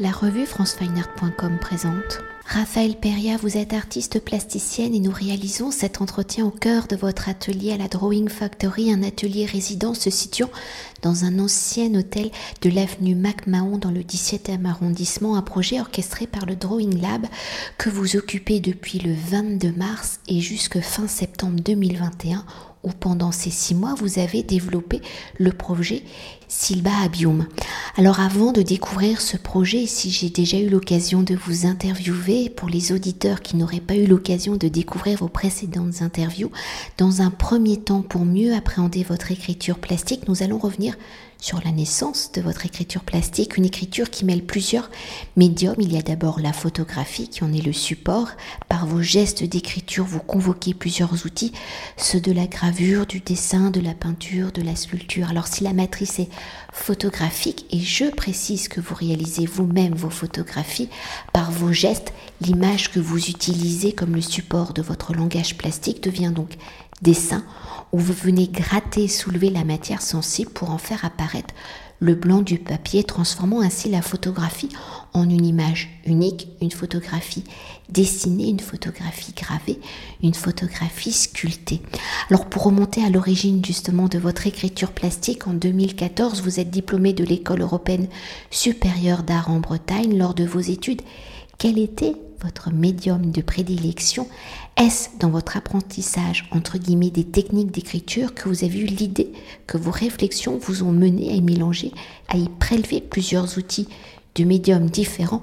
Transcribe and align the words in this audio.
La 0.00 0.12
revue 0.12 0.46
francefineart.com 0.46 1.58
présente. 1.60 2.20
Raphaël 2.46 2.94
Peria, 2.94 3.36
vous 3.36 3.56
êtes 3.56 3.72
artiste 3.72 4.20
plasticienne 4.20 4.94
et 4.94 5.00
nous 5.00 5.10
réalisons 5.10 5.72
cet 5.72 6.00
entretien 6.00 6.46
au 6.46 6.52
cœur 6.52 6.86
de 6.86 6.94
votre 6.94 7.28
atelier 7.28 7.72
à 7.72 7.78
la 7.78 7.88
Drawing 7.88 8.28
Factory, 8.28 8.92
un 8.92 9.02
atelier 9.02 9.44
résident 9.44 9.94
se 9.94 10.08
situant 10.08 10.50
dans 11.02 11.24
un 11.24 11.40
ancien 11.40 11.92
hôtel 11.96 12.30
de 12.62 12.70
l'avenue 12.70 13.16
MacMahon 13.16 13.76
dans 13.76 13.90
le 13.90 14.02
17e 14.02 14.66
arrondissement, 14.66 15.34
un 15.34 15.42
projet 15.42 15.80
orchestré 15.80 16.28
par 16.28 16.46
le 16.46 16.54
Drawing 16.54 17.02
Lab 17.02 17.26
que 17.76 17.90
vous 17.90 18.14
occupez 18.14 18.60
depuis 18.60 19.00
le 19.00 19.12
22 19.12 19.72
mars 19.72 20.20
et 20.28 20.38
jusque 20.38 20.78
fin 20.78 21.08
septembre 21.08 21.60
2021 21.60 22.44
où 22.84 22.90
pendant 22.90 23.32
ces 23.32 23.50
six 23.50 23.74
mois, 23.74 23.94
vous 23.94 24.18
avez 24.18 24.42
développé 24.42 25.02
le 25.38 25.50
projet 25.52 26.04
Silba 26.48 26.90
Abium. 27.04 27.46
Alors 27.96 28.20
avant 28.20 28.52
de 28.52 28.62
découvrir 28.62 29.20
ce 29.20 29.36
projet, 29.36 29.86
si 29.86 30.10
j'ai 30.10 30.30
déjà 30.30 30.58
eu 30.58 30.70
l'occasion 30.70 31.22
de 31.22 31.34
vous 31.34 31.66
interviewer, 31.66 32.48
pour 32.48 32.70
les 32.70 32.90
auditeurs 32.90 33.42
qui 33.42 33.56
n'auraient 33.56 33.80
pas 33.80 33.96
eu 33.96 34.06
l'occasion 34.06 34.56
de 34.56 34.68
découvrir 34.68 35.18
vos 35.18 35.28
précédentes 35.28 36.00
interviews, 36.00 36.50
dans 36.96 37.20
un 37.20 37.30
premier 37.30 37.76
temps, 37.76 38.02
pour 38.02 38.24
mieux 38.24 38.54
appréhender 38.54 39.02
votre 39.02 39.30
écriture 39.30 39.78
plastique, 39.78 40.26
nous 40.26 40.42
allons 40.42 40.58
revenir 40.58 40.96
sur 41.40 41.60
la 41.64 41.70
naissance 41.70 42.32
de 42.32 42.40
votre 42.40 42.66
écriture 42.66 43.04
plastique, 43.04 43.56
une 43.56 43.64
écriture 43.64 44.10
qui 44.10 44.24
mêle 44.24 44.44
plusieurs 44.44 44.90
médiums. 45.36 45.76
Il 45.78 45.92
y 45.92 45.96
a 45.96 46.02
d'abord 46.02 46.40
la 46.40 46.52
photographie 46.52 47.28
qui 47.28 47.44
en 47.44 47.52
est 47.52 47.64
le 47.64 47.72
support. 47.72 48.28
Par 48.68 48.86
vos 48.86 49.02
gestes 49.02 49.44
d'écriture, 49.44 50.04
vous 50.04 50.18
convoquez 50.18 50.74
plusieurs 50.74 51.24
outils, 51.26 51.52
ceux 51.96 52.20
de 52.20 52.32
la 52.32 52.48
gravure, 52.48 53.06
du 53.06 53.20
dessin, 53.20 53.70
de 53.70 53.80
la 53.80 53.94
peinture, 53.94 54.50
de 54.50 54.62
la 54.62 54.74
sculpture. 54.74 55.28
Alors 55.30 55.46
si 55.46 55.62
la 55.62 55.72
matrice 55.72 56.18
est 56.18 56.28
photographique, 56.72 57.66
et 57.70 57.80
je 57.80 58.04
précise 58.04 58.68
que 58.68 58.80
vous 58.80 58.94
réalisez 58.94 59.46
vous-même 59.46 59.94
vos 59.94 60.10
photographies, 60.10 60.88
par 61.32 61.50
vos 61.50 61.72
gestes, 61.72 62.12
l'image 62.40 62.90
que 62.90 63.00
vous 63.00 63.28
utilisez 63.28 63.92
comme 63.92 64.14
le 64.14 64.20
support 64.20 64.72
de 64.72 64.82
votre 64.82 65.14
langage 65.14 65.56
plastique 65.56 66.02
devient 66.02 66.32
donc 66.34 66.56
dessin 67.02 67.44
où 67.92 67.98
vous 67.98 68.12
venez 68.12 68.48
gratter 68.48 69.08
soulever 69.08 69.50
la 69.50 69.64
matière 69.64 70.02
sensible 70.02 70.50
pour 70.50 70.70
en 70.70 70.78
faire 70.78 71.04
apparaître 71.04 71.54
le 72.00 72.14
blanc 72.14 72.42
du 72.42 72.58
papier, 72.58 73.04
transformant 73.04 73.60
ainsi 73.60 73.88
la 73.88 74.02
photographie 74.02 74.68
en 75.14 75.28
une 75.28 75.44
image 75.44 75.88
unique, 76.06 76.48
une 76.60 76.70
photographie 76.70 77.44
dessinée, 77.88 78.48
une 78.48 78.60
photographie 78.60 79.32
gravée, 79.32 79.80
une 80.22 80.34
photographie 80.34 81.12
sculptée. 81.12 81.80
Alors 82.30 82.46
pour 82.46 82.64
remonter 82.64 83.02
à 83.04 83.10
l'origine 83.10 83.64
justement 83.64 84.08
de 84.08 84.18
votre 84.18 84.46
écriture 84.46 84.92
plastique, 84.92 85.46
en 85.46 85.54
2014, 85.54 86.42
vous 86.42 86.60
êtes 86.60 86.70
diplômé 86.70 87.12
de 87.12 87.24
l'école 87.24 87.62
européenne 87.62 88.08
supérieure 88.50 89.22
d'art 89.22 89.50
en 89.50 89.60
Bretagne 89.60 90.16
lors 90.16 90.34
de 90.34 90.44
vos 90.44 90.60
études. 90.60 91.02
Quel 91.58 91.78
était 91.78 92.14
votre 92.42 92.70
médium 92.70 93.30
de 93.30 93.40
prédilection 93.40 94.26
Est-ce 94.76 95.10
dans 95.18 95.30
votre 95.30 95.56
apprentissage, 95.56 96.48
entre 96.52 96.78
guillemets, 96.78 97.10
des 97.10 97.24
techniques 97.24 97.70
d'écriture 97.70 98.34
que 98.34 98.48
vous 98.48 98.64
avez 98.64 98.78
eu 98.78 98.86
l'idée 98.86 99.32
que 99.66 99.78
vos 99.78 99.90
réflexions 99.90 100.58
vous 100.60 100.82
ont 100.82 100.92
mené 100.92 101.30
à 101.30 101.34
y 101.34 101.42
mélanger, 101.42 101.92
à 102.28 102.36
y 102.36 102.48
prélever 102.48 103.00
plusieurs 103.00 103.58
outils 103.58 103.88
de 104.34 104.44
médiums 104.44 104.88
différents 104.88 105.42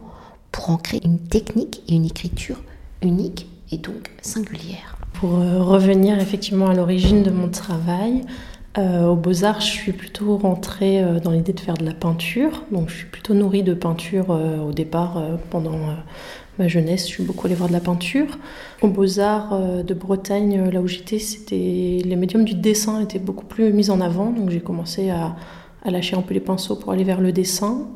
pour 0.52 0.70
en 0.70 0.78
créer 0.78 1.02
une 1.04 1.20
technique 1.20 1.82
et 1.88 1.96
une 1.96 2.06
écriture 2.06 2.62
unique 3.02 3.48
et 3.72 3.78
donc 3.78 4.12
singulière 4.22 4.98
Pour 5.14 5.40
euh, 5.40 5.62
revenir 5.62 6.20
effectivement 6.20 6.68
à 6.68 6.74
l'origine 6.74 7.24
de 7.24 7.32
mon 7.32 7.50
travail, 7.50 8.22
euh, 8.78 9.06
au 9.06 9.16
Beaux-Arts, 9.16 9.62
je 9.62 9.68
suis 9.68 9.94
plutôt 9.94 10.38
rentrée 10.38 11.02
euh, 11.02 11.20
dans 11.20 11.32
l'idée 11.32 11.54
de 11.54 11.60
faire 11.60 11.76
de 11.76 11.86
la 11.86 11.94
peinture. 11.94 12.64
Donc, 12.72 12.90
je 12.90 12.96
suis 12.96 13.06
plutôt 13.06 13.34
nourrie 13.34 13.64
de 13.64 13.74
peinture 13.74 14.30
au 14.30 14.72
départ 14.72 15.22
pendant 15.50 15.96
ma 16.60 16.68
jeunesse, 16.68 17.08
je 17.08 17.14
suis 17.14 17.24
beaucoup 17.24 17.48
allée 17.48 17.56
voir 17.56 17.70
de 17.70 17.74
la 17.74 17.80
peinture. 17.80 18.38
Au 18.82 18.88
Beaux-Arts 18.88 19.54
euh, 19.54 19.84
de 19.84 19.94
Bretagne, 19.94 20.60
euh, 20.60 20.72
là 20.72 20.82
où 20.82 20.88
j'étais, 20.88 21.20
c'était 21.20 22.02
les 22.04 22.16
médiums 22.16 22.46
du 22.46 22.54
dessin 22.54 23.02
étaient 23.02 23.20
beaucoup 23.20 23.46
plus 23.46 23.74
mis 23.74 23.90
en 23.90 24.02
avant, 24.02 24.32
donc 24.32 24.50
j'ai 24.50 24.62
commencé 24.62 25.10
à, 25.10 25.36
lâcher 25.86 26.16
un 26.16 26.22
peu 26.22 26.34
les 26.34 26.40
pinceaux 26.40 26.76
pour 26.76 26.92
aller 26.94 27.04
vers 27.04 27.22
le 27.22 27.32
dessin, 27.32 27.88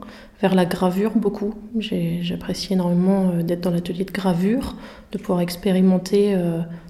vers 0.42 0.54
la 0.54 0.66
gravure 0.66 1.12
beaucoup. 1.16 1.56
J'apprécie 1.80 2.74
énormément 2.74 3.32
euh, 3.32 3.42
d'être 3.42 3.62
dans 3.62 3.72
l'atelier 3.72 4.06
de 4.06 4.12
gravure, 4.12 4.76
de 5.12 5.18
pouvoir 5.18 5.42
expérimenter 5.42 6.38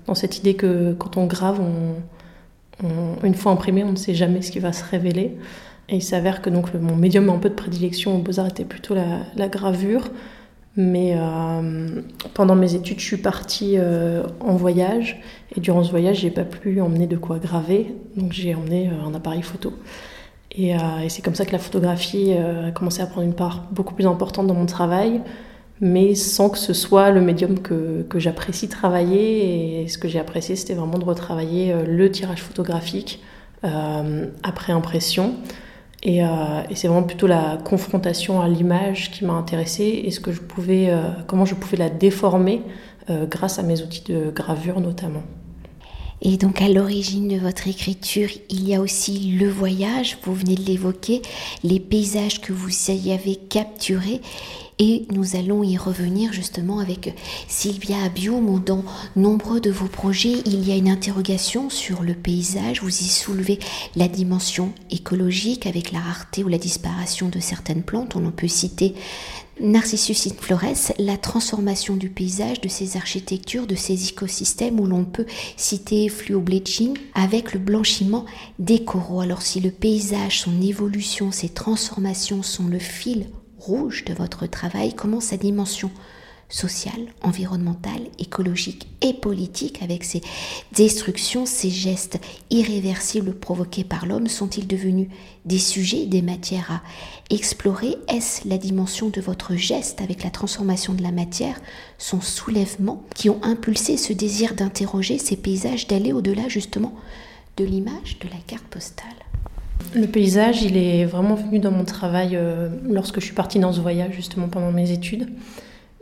dans 0.07 0.15
cette 0.15 0.39
idée 0.39 0.55
que 0.55 0.91
quand 0.93 1.15
on 1.15 1.25
grave, 1.25 1.61
une 3.23 3.33
fois 3.33 3.53
imprimé, 3.53 3.85
on 3.85 3.91
ne 3.91 3.95
sait 3.95 4.13
jamais 4.13 4.41
ce 4.41 4.51
qui 4.51 4.59
va 4.59 4.73
se 4.73 4.83
révéler. 4.83 5.37
Et 5.87 5.95
il 5.95 6.03
s'avère 6.03 6.41
que 6.41 6.49
donc 6.49 6.73
mon 6.73 6.97
médium 6.97 7.29
un 7.29 7.37
peu 7.37 7.47
de 7.47 7.55
prédilection 7.55 8.17
au 8.17 8.19
Beaux-Arts 8.19 8.47
était 8.47 8.65
plutôt 8.65 8.93
la 8.93 9.47
gravure. 9.47 10.09
Mais 10.77 11.13
euh, 11.15 12.01
pendant 12.33 12.55
mes 12.55 12.75
études, 12.75 12.99
je 12.99 13.05
suis 13.05 13.17
partie 13.17 13.75
euh, 13.77 14.23
en 14.39 14.55
voyage. 14.55 15.19
Et 15.55 15.59
durant 15.59 15.83
ce 15.83 15.91
voyage, 15.91 16.19
j'ai 16.19 16.31
pas 16.31 16.43
pu 16.45 16.79
emmener 16.81 17.07
de 17.07 17.17
quoi 17.17 17.39
graver. 17.39 17.95
Donc 18.15 18.33
j'ai 18.33 18.55
emmené 18.55 18.87
euh, 18.89 19.07
un 19.07 19.13
appareil 19.13 19.41
photo. 19.41 19.73
Et, 20.51 20.73
c'est 21.09 21.23
comme 21.23 21.35
ça 21.35 21.45
que 21.45 21.51
la 21.51 21.59
photographie 21.59 22.33
a 22.33 22.71
commencé 22.71 23.01
à 23.01 23.05
prendre 23.05 23.25
une 23.25 23.35
part 23.35 23.67
beaucoup 23.71 23.93
plus 23.93 24.07
importante 24.07 24.47
dans 24.47 24.55
mon 24.55 24.65
travail. 24.65 25.21
Mais 25.79 26.15
sans 26.15 26.49
que 26.49 26.57
ce 26.57 26.73
soit 26.73 27.11
le 27.11 27.21
médium 27.21 27.59
que, 27.59 28.01
que 28.09 28.19
j'apprécie 28.19 28.67
travailler. 28.67 29.83
Et 29.83 29.87
ce 29.87 29.97
que 29.97 30.07
j'ai 30.07 30.19
apprécié, 30.19 30.55
c'était 30.55 30.73
vraiment 30.73 30.97
de 30.97 31.05
retravailler 31.05 31.73
le 31.85 32.11
tirage 32.11 32.41
photographique 32.41 33.21
après 33.61 34.73
impression. 34.73 35.35
Euh, 36.05 36.63
et, 36.69 36.75
c'est 36.75 36.87
vraiment 36.87 37.03
plutôt 37.03 37.27
la 37.27 37.57
confrontation 37.63 38.41
à 38.41 38.47
l'image 38.47 39.11
qui 39.11 39.25
m'a 39.25 39.33
intéressée 39.33 40.01
et 40.05 40.11
ce 40.11 40.19
que 40.19 40.31
je 40.31 40.39
pouvais, 40.39 40.89
euh, 40.89 41.09
comment 41.27 41.45
je 41.45 41.55
pouvais 41.55 41.77
la 41.77 41.89
déformer 41.89 42.61
euh, 43.09 43.25
grâce 43.25 43.59
à 43.59 43.63
mes 43.63 43.81
outils 43.81 44.03
de 44.03 44.31
gravure 44.31 44.79
notamment. 44.79 45.23
Et 46.21 46.37
donc 46.37 46.61
à 46.61 46.67
l'origine 46.67 47.27
de 47.27 47.37
votre 47.37 47.67
écriture, 47.67 48.29
il 48.49 48.67
y 48.67 48.75
a 48.75 48.81
aussi 48.81 49.31
le 49.31 49.49
voyage, 49.49 50.17
vous 50.23 50.33
venez 50.33 50.55
de 50.55 50.63
l'évoquer, 50.63 51.21
les 51.63 51.79
paysages 51.79 52.41
que 52.41 52.53
vous 52.53 52.69
y 52.91 53.11
avez 53.11 53.35
capturés 53.35 54.21
et 54.81 55.05
nous 55.11 55.35
allons 55.35 55.61
y 55.61 55.75
revenir 55.75 56.31
justement 56.31 56.79
avec 56.79 57.13
Sylvia 57.49 58.01
Abium, 58.01 58.63
dans 58.63 58.85
nombreux 59.17 59.59
de 59.59 59.69
vos 59.69 59.87
projets, 59.87 60.41
il 60.45 60.65
y 60.65 60.71
a 60.71 60.77
une 60.77 60.89
interrogation 60.89 61.69
sur 61.69 62.01
le 62.01 62.13
paysage. 62.13 62.81
Vous 62.81 62.87
y 62.87 63.09
soulevez 63.09 63.59
la 63.97 64.07
dimension 64.07 64.71
écologique 64.89 65.67
avec 65.67 65.91
la 65.91 65.99
rareté 65.99 66.45
ou 66.45 66.47
la 66.47 66.57
disparition 66.57 67.27
de 67.27 67.41
certaines 67.41 67.83
plantes. 67.83 68.15
On 68.15 68.25
en 68.25 68.31
peut 68.31 68.47
citer 68.47 68.95
Narcissus 69.59 70.27
in 70.27 70.35
Flores, 70.35 70.93
la 70.97 71.17
transformation 71.17 71.95
du 71.95 72.09
paysage, 72.09 72.61
de 72.61 72.69
ses 72.69 72.97
architectures, 72.97 73.67
de 73.67 73.75
ses 73.75 74.09
écosystèmes, 74.09 74.79
où 74.79 74.85
l'on 74.85 75.05
peut 75.05 75.25
citer 75.57 76.09
fluo 76.09 76.39
bleaching 76.39 76.97
avec 77.13 77.53
le 77.53 77.59
blanchiment 77.59 78.25
des 78.57 78.83
coraux. 78.83 79.21
Alors 79.21 79.41
si 79.41 79.59
le 79.59 79.71
paysage, 79.71 80.41
son 80.41 80.61
évolution, 80.61 81.31
ses 81.31 81.49
transformations 81.49 82.43
sont 82.43 82.67
le 82.67 82.79
fil 82.79 83.27
rouge 83.57 84.05
de 84.05 84.13
votre 84.13 84.47
travail, 84.47 84.93
comment 84.93 85.19
sa 85.19 85.37
dimension 85.37 85.91
sociale, 86.49 87.07
environnementale, 87.21 88.01
écologique 88.17 88.87
et 89.01 89.13
politique, 89.13 89.81
avec 89.83 90.03
ces 90.03 90.21
destructions, 90.73 91.45
ces 91.45 91.69
gestes 91.69 92.19
irréversibles 92.49 93.35
provoqués 93.35 93.83
par 93.83 94.07
l'homme, 94.07 94.27
sont-ils 94.27 94.67
devenus 94.67 95.09
des 95.45 95.59
sujets, 95.59 96.07
des 96.07 96.23
matières 96.23 96.71
à 96.71 96.81
explorer? 97.33 97.95
Est-ce 98.07 98.47
la 98.47 98.57
dimension 98.57 99.09
de 99.09 99.21
votre 99.21 99.55
geste 99.55 100.01
avec 100.01 100.23
la 100.23 100.31
transformation 100.31 100.93
de 100.93 101.03
la 101.03 101.11
matière, 101.11 101.59
son 101.99 102.19
soulèvement, 102.19 103.03
qui 103.15 103.29
ont 103.29 103.39
impulsé 103.43 103.95
ce 103.95 104.11
désir 104.11 104.55
d'interroger 104.55 105.19
ces 105.19 105.37
paysages, 105.37 105.87
d'aller 105.87 106.13
au-delà 106.13 106.47
justement 106.47 106.95
de 107.57 107.63
l'image 107.63 108.17
de 108.19 108.27
la 108.27 108.39
carte 108.47 108.65
postale? 108.65 109.05
Le 109.93 110.07
paysage, 110.07 110.61
il 110.63 110.77
est 110.77 111.05
vraiment 111.05 111.35
venu 111.35 111.59
dans 111.59 111.71
mon 111.71 111.85
travail 111.85 112.35
euh, 112.35 112.69
lorsque 112.83 113.19
je 113.19 113.25
suis 113.25 113.33
partie 113.33 113.59
dans 113.59 113.71
ce 113.71 113.79
voyage, 113.79 114.13
justement 114.13 114.49
pendant 114.49 114.71
mes 114.71 114.91
études. 114.91 115.29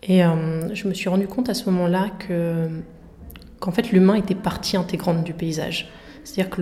Et 0.03 0.23
euh, 0.23 0.73
je 0.73 0.87
me 0.87 0.93
suis 0.93 1.09
rendu 1.09 1.27
compte 1.27 1.49
à 1.49 1.53
ce 1.53 1.69
moment-là 1.69 2.09
que, 2.19 2.67
qu'en 3.59 3.71
fait, 3.71 3.91
l'humain 3.91 4.15
était 4.15 4.35
partie 4.35 4.77
intégrante 4.77 5.23
du 5.23 5.33
paysage. 5.33 5.89
C'est-à-dire 6.23 6.49
que 6.49 6.61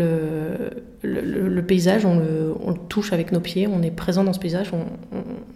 le, 1.01 1.47
le, 1.47 1.65
paysage, 1.65 2.05
on 2.05 2.19
le, 2.19 2.53
on 2.63 2.69
le, 2.69 2.77
touche 2.87 3.13
avec 3.13 3.31
nos 3.31 3.39
pieds, 3.39 3.67
on 3.67 3.81
est 3.81 3.89
présent 3.89 4.23
dans 4.23 4.33
ce 4.33 4.39
paysage, 4.39 4.69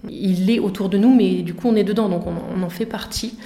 il 0.09 0.49
est 0.49 0.57
autour 0.57 0.89
de 0.89 0.97
nous, 0.97 1.13
mais 1.13 1.43
du 1.43 1.53
coup, 1.53 1.67
on 1.67 1.75
est 1.75 1.83
dedans, 1.83 2.09
donc 2.09 2.23
on, 2.25 2.63
en 2.63 2.69
fait 2.69 2.87
partie. 2.87 3.37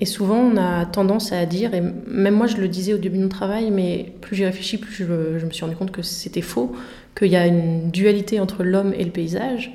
Et 0.00 0.06
souvent, 0.06 0.38
on 0.38 0.56
a 0.56 0.84
tendance 0.84 1.30
à 1.30 1.46
dire, 1.46 1.74
et 1.74 1.82
même 2.08 2.34
moi 2.34 2.48
je 2.48 2.56
le 2.56 2.66
disais 2.66 2.92
au 2.92 2.98
début 2.98 3.18
de 3.18 3.22
mon 3.22 3.28
travail, 3.28 3.70
mais 3.70 4.12
plus 4.20 4.34
j'y 4.34 4.44
réfléchis, 4.44 4.78
plus 4.78 4.92
je, 4.92 5.38
je, 5.38 5.46
me 5.46 5.50
suis 5.52 5.64
rendu 5.64 5.76
compte 5.76 5.92
que 5.92 6.02
c'était 6.02 6.40
faux, 6.40 6.72
qu'il 7.16 7.28
y 7.28 7.36
a 7.36 7.46
une 7.46 7.92
dualité 7.92 8.40
entre 8.40 8.64
l'homme 8.64 8.92
et 8.96 9.04
le 9.04 9.12
paysage. 9.12 9.70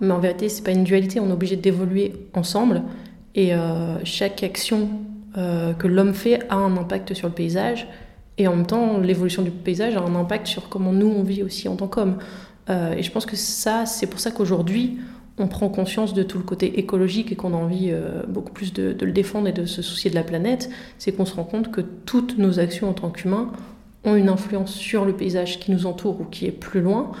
Mais 0.00 0.12
en 0.12 0.20
vérité, 0.20 0.48
c'est 0.48 0.62
pas 0.62 0.70
une 0.70 0.84
dualité, 0.84 1.18
on 1.18 1.28
est 1.28 1.32
obligé 1.32 1.56
d'évoluer 1.56 2.12
ensemble. 2.34 2.82
Et 3.34 3.54
euh, 3.54 4.02
chaque 4.04 4.42
action 4.42 4.88
euh, 5.38 5.72
que 5.72 5.86
l'homme 5.86 6.14
fait 6.14 6.40
a 6.48 6.56
un 6.56 6.76
impact 6.76 7.14
sur 7.14 7.28
le 7.28 7.34
paysage. 7.34 7.88
Et 8.38 8.46
en 8.48 8.56
même 8.56 8.66
temps, 8.66 8.98
l'évolution 8.98 9.42
du 9.42 9.50
paysage 9.50 9.96
a 9.96 10.00
un 10.00 10.14
impact 10.14 10.46
sur 10.46 10.68
comment 10.68 10.92
nous 10.92 11.08
on 11.08 11.22
vit 11.22 11.42
aussi 11.42 11.68
en 11.68 11.76
tant 11.76 11.88
qu'hommes. 11.88 12.18
Euh, 12.70 12.94
et 12.94 13.02
je 13.02 13.10
pense 13.10 13.26
que 13.26 13.36
ça, 13.36 13.86
c'est 13.86 14.06
pour 14.06 14.20
ça 14.20 14.30
qu'aujourd'hui, 14.30 14.98
on 15.38 15.48
prend 15.48 15.68
conscience 15.68 16.12
de 16.14 16.22
tout 16.22 16.38
le 16.38 16.44
côté 16.44 16.78
écologique 16.78 17.32
et 17.32 17.36
qu'on 17.36 17.54
a 17.54 17.56
envie 17.56 17.90
beaucoup 18.28 18.52
plus 18.52 18.74
de, 18.74 18.94
le 19.00 19.12
défendre 19.12 19.48
et 19.48 19.52
de 19.52 19.64
se 19.64 19.80
soucier 19.80 20.10
de 20.10 20.14
la 20.14 20.22
planète, 20.22 20.68
c'est 20.98 21.12
qu'on 21.12 21.24
se 21.24 21.34
rend 21.34 21.44
compte 21.44 21.70
que 21.70 21.80
toutes 21.80 22.36
nos 22.36 22.60
actions 22.60 22.90
en 22.90 22.92
tant 22.92 23.08
qu'humains 23.08 23.50
ont 24.04 24.14
une 24.14 24.28
influence 24.28 24.74
sur 24.74 25.06
le 25.06 25.14
paysage 25.14 25.58
qui 25.58 25.70
nous 25.70 25.86
entoure 25.86 26.20
ou 26.20 26.24
qui 26.24 26.46
est 26.46 26.52
plus 26.52 26.82
loin, 26.82 27.12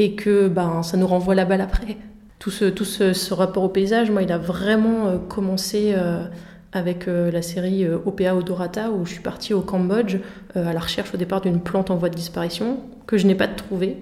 et 0.00 0.14
que 0.14 0.48
ben, 0.48 0.82
ça 0.82 0.96
nous 0.96 1.06
renvoie 1.06 1.34
la 1.34 1.44
balle 1.44 1.60
après. 1.60 1.96
Tout 2.40 2.50
ce, 2.50 2.64
tout 2.64 2.84
ce, 2.84 3.32
rapport 3.32 3.62
au 3.62 3.68
paysage, 3.68 4.10
moi, 4.10 4.22
il 4.22 4.32
a 4.32 4.38
vraiment 4.38 5.06
euh, 5.06 5.18
commencé 5.18 5.92
euh, 5.94 6.24
avec 6.72 7.06
la 7.06 7.42
série 7.42 7.88
OPA 7.88 8.34
Odorata, 8.34 8.90
où 8.90 9.04
je 9.04 9.12
suis 9.12 9.22
partie 9.22 9.54
au 9.54 9.60
Cambodge 9.60 10.18
à 10.54 10.72
la 10.72 10.78
recherche 10.78 11.12
au 11.12 11.16
départ 11.16 11.40
d'une 11.40 11.60
plante 11.60 11.90
en 11.90 11.96
voie 11.96 12.10
de 12.10 12.14
disparition, 12.14 12.78
que 13.08 13.18
je 13.18 13.26
n'ai 13.26 13.34
pas 13.34 13.48
trouvée 13.48 13.98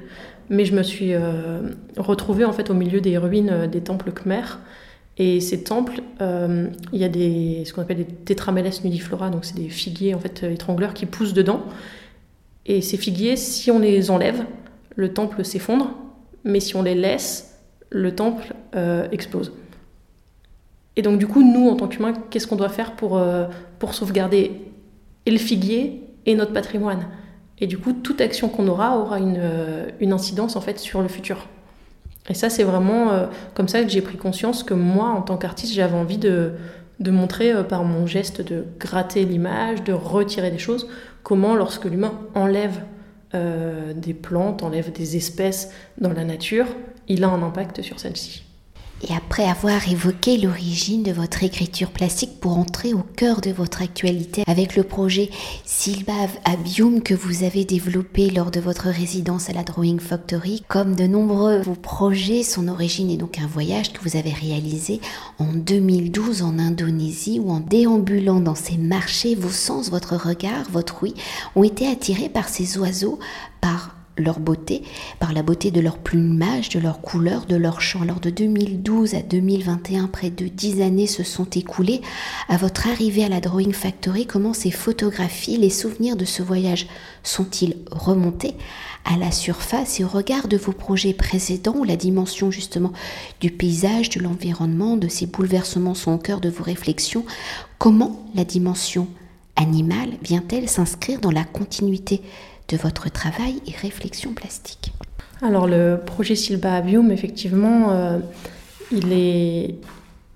mais 0.50 0.64
je 0.64 0.74
me 0.74 0.82
suis 0.82 1.14
euh, 1.14 1.60
retrouvée 1.96 2.44
en 2.44 2.52
fait 2.52 2.70
au 2.70 2.74
milieu 2.74 3.00
des 3.00 3.18
ruines 3.18 3.50
euh, 3.50 3.66
des 3.66 3.80
temples 3.80 4.12
khmers. 4.12 4.58
Et 5.20 5.40
ces 5.40 5.64
temples, 5.64 6.00
euh, 6.20 6.68
il 6.92 7.00
y 7.00 7.04
a 7.04 7.08
des, 7.08 7.64
ce 7.66 7.72
qu'on 7.72 7.82
appelle 7.82 7.98
des 7.98 8.04
tétrameles 8.04 8.70
nudiflora, 8.84 9.30
donc 9.30 9.44
c'est 9.44 9.56
des 9.56 9.68
figuiers 9.68 10.14
en 10.14 10.20
fait 10.20 10.44
étrangleurs 10.44 10.94
qui 10.94 11.06
poussent 11.06 11.32
dedans. 11.32 11.64
Et 12.66 12.82
ces 12.82 12.96
figuiers, 12.96 13.36
si 13.36 13.70
on 13.72 13.80
les 13.80 14.10
enlève, 14.12 14.44
le 14.94 15.12
temple 15.12 15.44
s'effondre, 15.44 15.90
mais 16.44 16.60
si 16.60 16.76
on 16.76 16.82
les 16.82 16.94
laisse, 16.94 17.47
le 17.90 18.14
temple 18.14 18.54
explose. 19.12 19.52
Et 20.96 21.02
donc 21.02 21.18
du 21.18 21.26
coup, 21.26 21.42
nous, 21.42 21.68
en 21.68 21.76
tant 21.76 21.88
qu'humains, 21.88 22.12
qu'est-ce 22.30 22.46
qu'on 22.46 22.56
doit 22.56 22.68
faire 22.68 22.96
pour, 22.96 23.20
pour 23.78 23.94
sauvegarder 23.94 24.60
et 25.26 25.30
le 25.30 25.38
figuier 25.38 26.02
et 26.26 26.34
notre 26.34 26.52
patrimoine? 26.52 27.06
Et 27.60 27.66
du 27.66 27.78
coup, 27.78 27.92
toute 27.92 28.20
action 28.20 28.48
qu'on 28.48 28.68
aura 28.68 28.98
aura 28.98 29.18
une, 29.18 29.36
euh, 29.38 29.88
une, 30.00 30.12
incidence 30.12 30.56
en 30.56 30.60
fait 30.60 30.78
sur 30.78 31.02
le 31.02 31.08
futur. 31.08 31.46
Et 32.28 32.34
ça, 32.34 32.50
c'est 32.50 32.62
vraiment 32.62 33.10
euh, 33.10 33.26
comme 33.54 33.68
ça 33.68 33.82
que 33.82 33.88
j'ai 33.88 34.02
pris 34.02 34.16
conscience 34.16 34.62
que 34.62 34.74
moi, 34.74 35.08
en 35.08 35.22
tant 35.22 35.36
qu'artiste, 35.36 35.72
j'avais 35.72 35.96
envie 35.96 36.18
de, 36.18 36.52
de 37.00 37.10
montrer 37.10 37.52
euh, 37.52 37.62
par 37.64 37.84
mon 37.84 38.06
geste 38.06 38.42
de 38.42 38.64
gratter 38.78 39.24
l'image, 39.24 39.82
de 39.82 39.92
retirer 39.92 40.50
des 40.50 40.58
choses, 40.58 40.88
comment 41.22 41.56
lorsque 41.56 41.84
l'humain 41.84 42.12
enlève 42.34 42.80
des 43.94 44.14
plantes, 44.14 44.62
enlève 44.62 44.90
des 44.90 45.18
espèces 45.18 45.70
dans 46.00 46.14
la 46.14 46.24
nature, 46.24 46.64
il 47.08 47.24
a 47.24 47.28
un 47.28 47.42
impact 47.42 47.82
sur 47.82 47.98
celle-ci. 47.98 48.44
Et 49.08 49.14
après 49.14 49.44
avoir 49.44 49.88
évoqué 49.88 50.38
l'origine 50.38 51.04
de 51.04 51.12
votre 51.12 51.44
écriture 51.44 51.90
plastique 51.90 52.40
pour 52.40 52.58
entrer 52.58 52.94
au 52.94 53.04
cœur 53.14 53.40
de 53.40 53.52
votre 53.52 53.80
actualité 53.80 54.42
avec 54.48 54.74
le 54.74 54.82
projet 54.82 55.30
Silbav 55.64 56.30
Abium 56.44 57.00
que 57.00 57.14
vous 57.14 57.44
avez 57.44 57.64
développé 57.64 58.28
lors 58.28 58.50
de 58.50 58.58
votre 58.58 58.88
résidence 58.88 59.50
à 59.50 59.52
la 59.52 59.62
Drawing 59.62 60.00
Factory, 60.00 60.64
comme 60.66 60.96
de 60.96 61.06
nombreux 61.06 61.60
vos 61.60 61.76
projets, 61.76 62.42
son 62.42 62.66
origine 62.66 63.10
est 63.10 63.16
donc 63.16 63.38
un 63.38 63.46
voyage 63.46 63.92
que 63.92 64.02
vous 64.02 64.16
avez 64.16 64.32
réalisé 64.32 65.00
en 65.38 65.52
2012 65.52 66.42
en 66.42 66.58
Indonésie 66.58 67.38
où 67.38 67.52
en 67.52 67.60
déambulant 67.60 68.40
dans 68.40 68.56
ces 68.56 68.78
marchés, 68.78 69.36
vos 69.36 69.48
sens, 69.48 69.90
votre 69.90 70.16
regard, 70.16 70.64
votre 70.72 71.04
oui 71.04 71.14
ont 71.54 71.62
été 71.62 71.86
attirés 71.86 72.28
par 72.28 72.48
ces 72.48 72.78
oiseaux, 72.78 73.20
par 73.60 73.97
leur 74.18 74.40
beauté, 74.40 74.82
par 75.18 75.32
la 75.32 75.42
beauté 75.42 75.70
de 75.70 75.80
leur 75.80 75.98
plumage, 75.98 76.68
de 76.68 76.78
leur 76.78 77.00
couleur, 77.00 77.46
de 77.46 77.56
leur 77.56 77.80
chant. 77.80 78.02
Alors 78.02 78.20
de 78.20 78.30
2012 78.30 79.14
à 79.14 79.22
2021, 79.22 80.06
près 80.08 80.30
de 80.30 80.46
10 80.46 80.82
années 80.82 81.06
se 81.06 81.22
sont 81.22 81.48
écoulées. 81.50 82.00
À 82.48 82.56
votre 82.56 82.88
arrivée 82.88 83.24
à 83.24 83.28
la 83.28 83.40
Drawing 83.40 83.72
Factory, 83.72 84.26
comment 84.26 84.54
ces 84.54 84.70
photographies, 84.70 85.56
les 85.56 85.70
souvenirs 85.70 86.16
de 86.16 86.24
ce 86.24 86.42
voyage 86.42 86.86
sont-ils 87.22 87.76
remontés 87.90 88.54
à 89.04 89.16
la 89.16 89.30
surface 89.30 90.00
et 90.00 90.04
au 90.04 90.08
regard 90.08 90.48
de 90.48 90.56
vos 90.56 90.72
projets 90.72 91.14
précédents 91.14 91.76
où 91.76 91.84
la 91.84 91.96
dimension 91.96 92.50
justement 92.50 92.92
du 93.40 93.50
paysage, 93.50 94.10
de 94.10 94.20
l'environnement, 94.20 94.96
de 94.96 95.08
ces 95.08 95.26
bouleversements 95.26 95.94
sont 95.94 96.12
au 96.12 96.18
cœur 96.18 96.40
de 96.40 96.50
vos 96.50 96.64
réflexions 96.64 97.24
Comment 97.78 98.26
la 98.34 98.44
dimension 98.44 99.06
animale 99.56 100.10
vient-elle 100.22 100.68
s'inscrire 100.68 101.20
dans 101.20 101.30
la 101.30 101.44
continuité 101.44 102.22
de 102.68 102.76
votre 102.76 103.10
travail 103.10 103.60
et 103.66 103.72
réflexion 103.72 104.32
plastique 104.34 104.92
Alors 105.42 105.66
le 105.66 105.98
projet 106.04 106.34
Silba 106.34 106.74
Avium, 106.74 107.10
effectivement, 107.10 107.90
euh, 107.90 108.18
il, 108.92 109.12
est, 109.12 109.74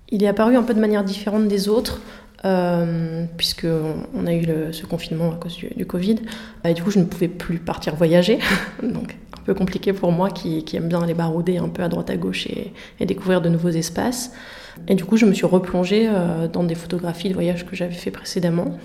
il 0.09 0.23
est 0.23 0.27
apparu 0.27 0.55
un 0.55 0.63
peu 0.63 0.73
de 0.73 0.79
manière 0.79 1.03
différente 1.03 1.47
des 1.47 1.69
autres. 1.69 2.01
Euh, 2.45 3.23
puisqu'on 3.37 4.27
a 4.27 4.33
eu 4.33 4.45
ce 4.73 4.85
confinement 4.85 5.31
à 5.31 5.35
cause 5.35 5.57
du, 5.77 5.85
Covid. 5.85 6.17
Et 6.65 6.73
du 6.73 6.83
coup, 6.83 6.91
je 6.91 6.99
ne 6.99 7.05
pouvais 7.05 7.29
plus 7.29 7.57
partir 7.57 7.95
voyager. 7.95 8.39
Donc, 8.83 9.15
un 9.39 9.41
peu 9.45 9.53
compliqué 9.53 9.93
pour 9.93 10.11
moi 10.11 10.29
qui, 10.29 10.61
aime 10.73 10.89
bien 10.89 11.01
aller 11.01 11.13
barouder 11.13 11.57
un 11.57 11.69
peu 11.69 11.83
à 11.83 11.87
droite 11.87 12.09
à 12.09 12.17
gauche 12.17 12.47
et, 12.47 12.73
découvrir 13.05 13.39
de 13.39 13.47
nouveaux 13.47 13.69
espaces. 13.69 14.33
Et 14.89 14.95
du 14.95 15.05
coup, 15.05 15.15
je 15.15 15.25
me 15.25 15.33
suis 15.33 15.45
replongée 15.45 16.09
euh, 16.09 16.49
dans 16.49 16.65
des 16.65 16.75
photographies 16.75 17.29
de 17.29 17.33
voyage 17.33 17.65
que 17.65 17.77
j'avais 17.77 17.93
fait 17.93 18.11
précédemment 18.11 18.77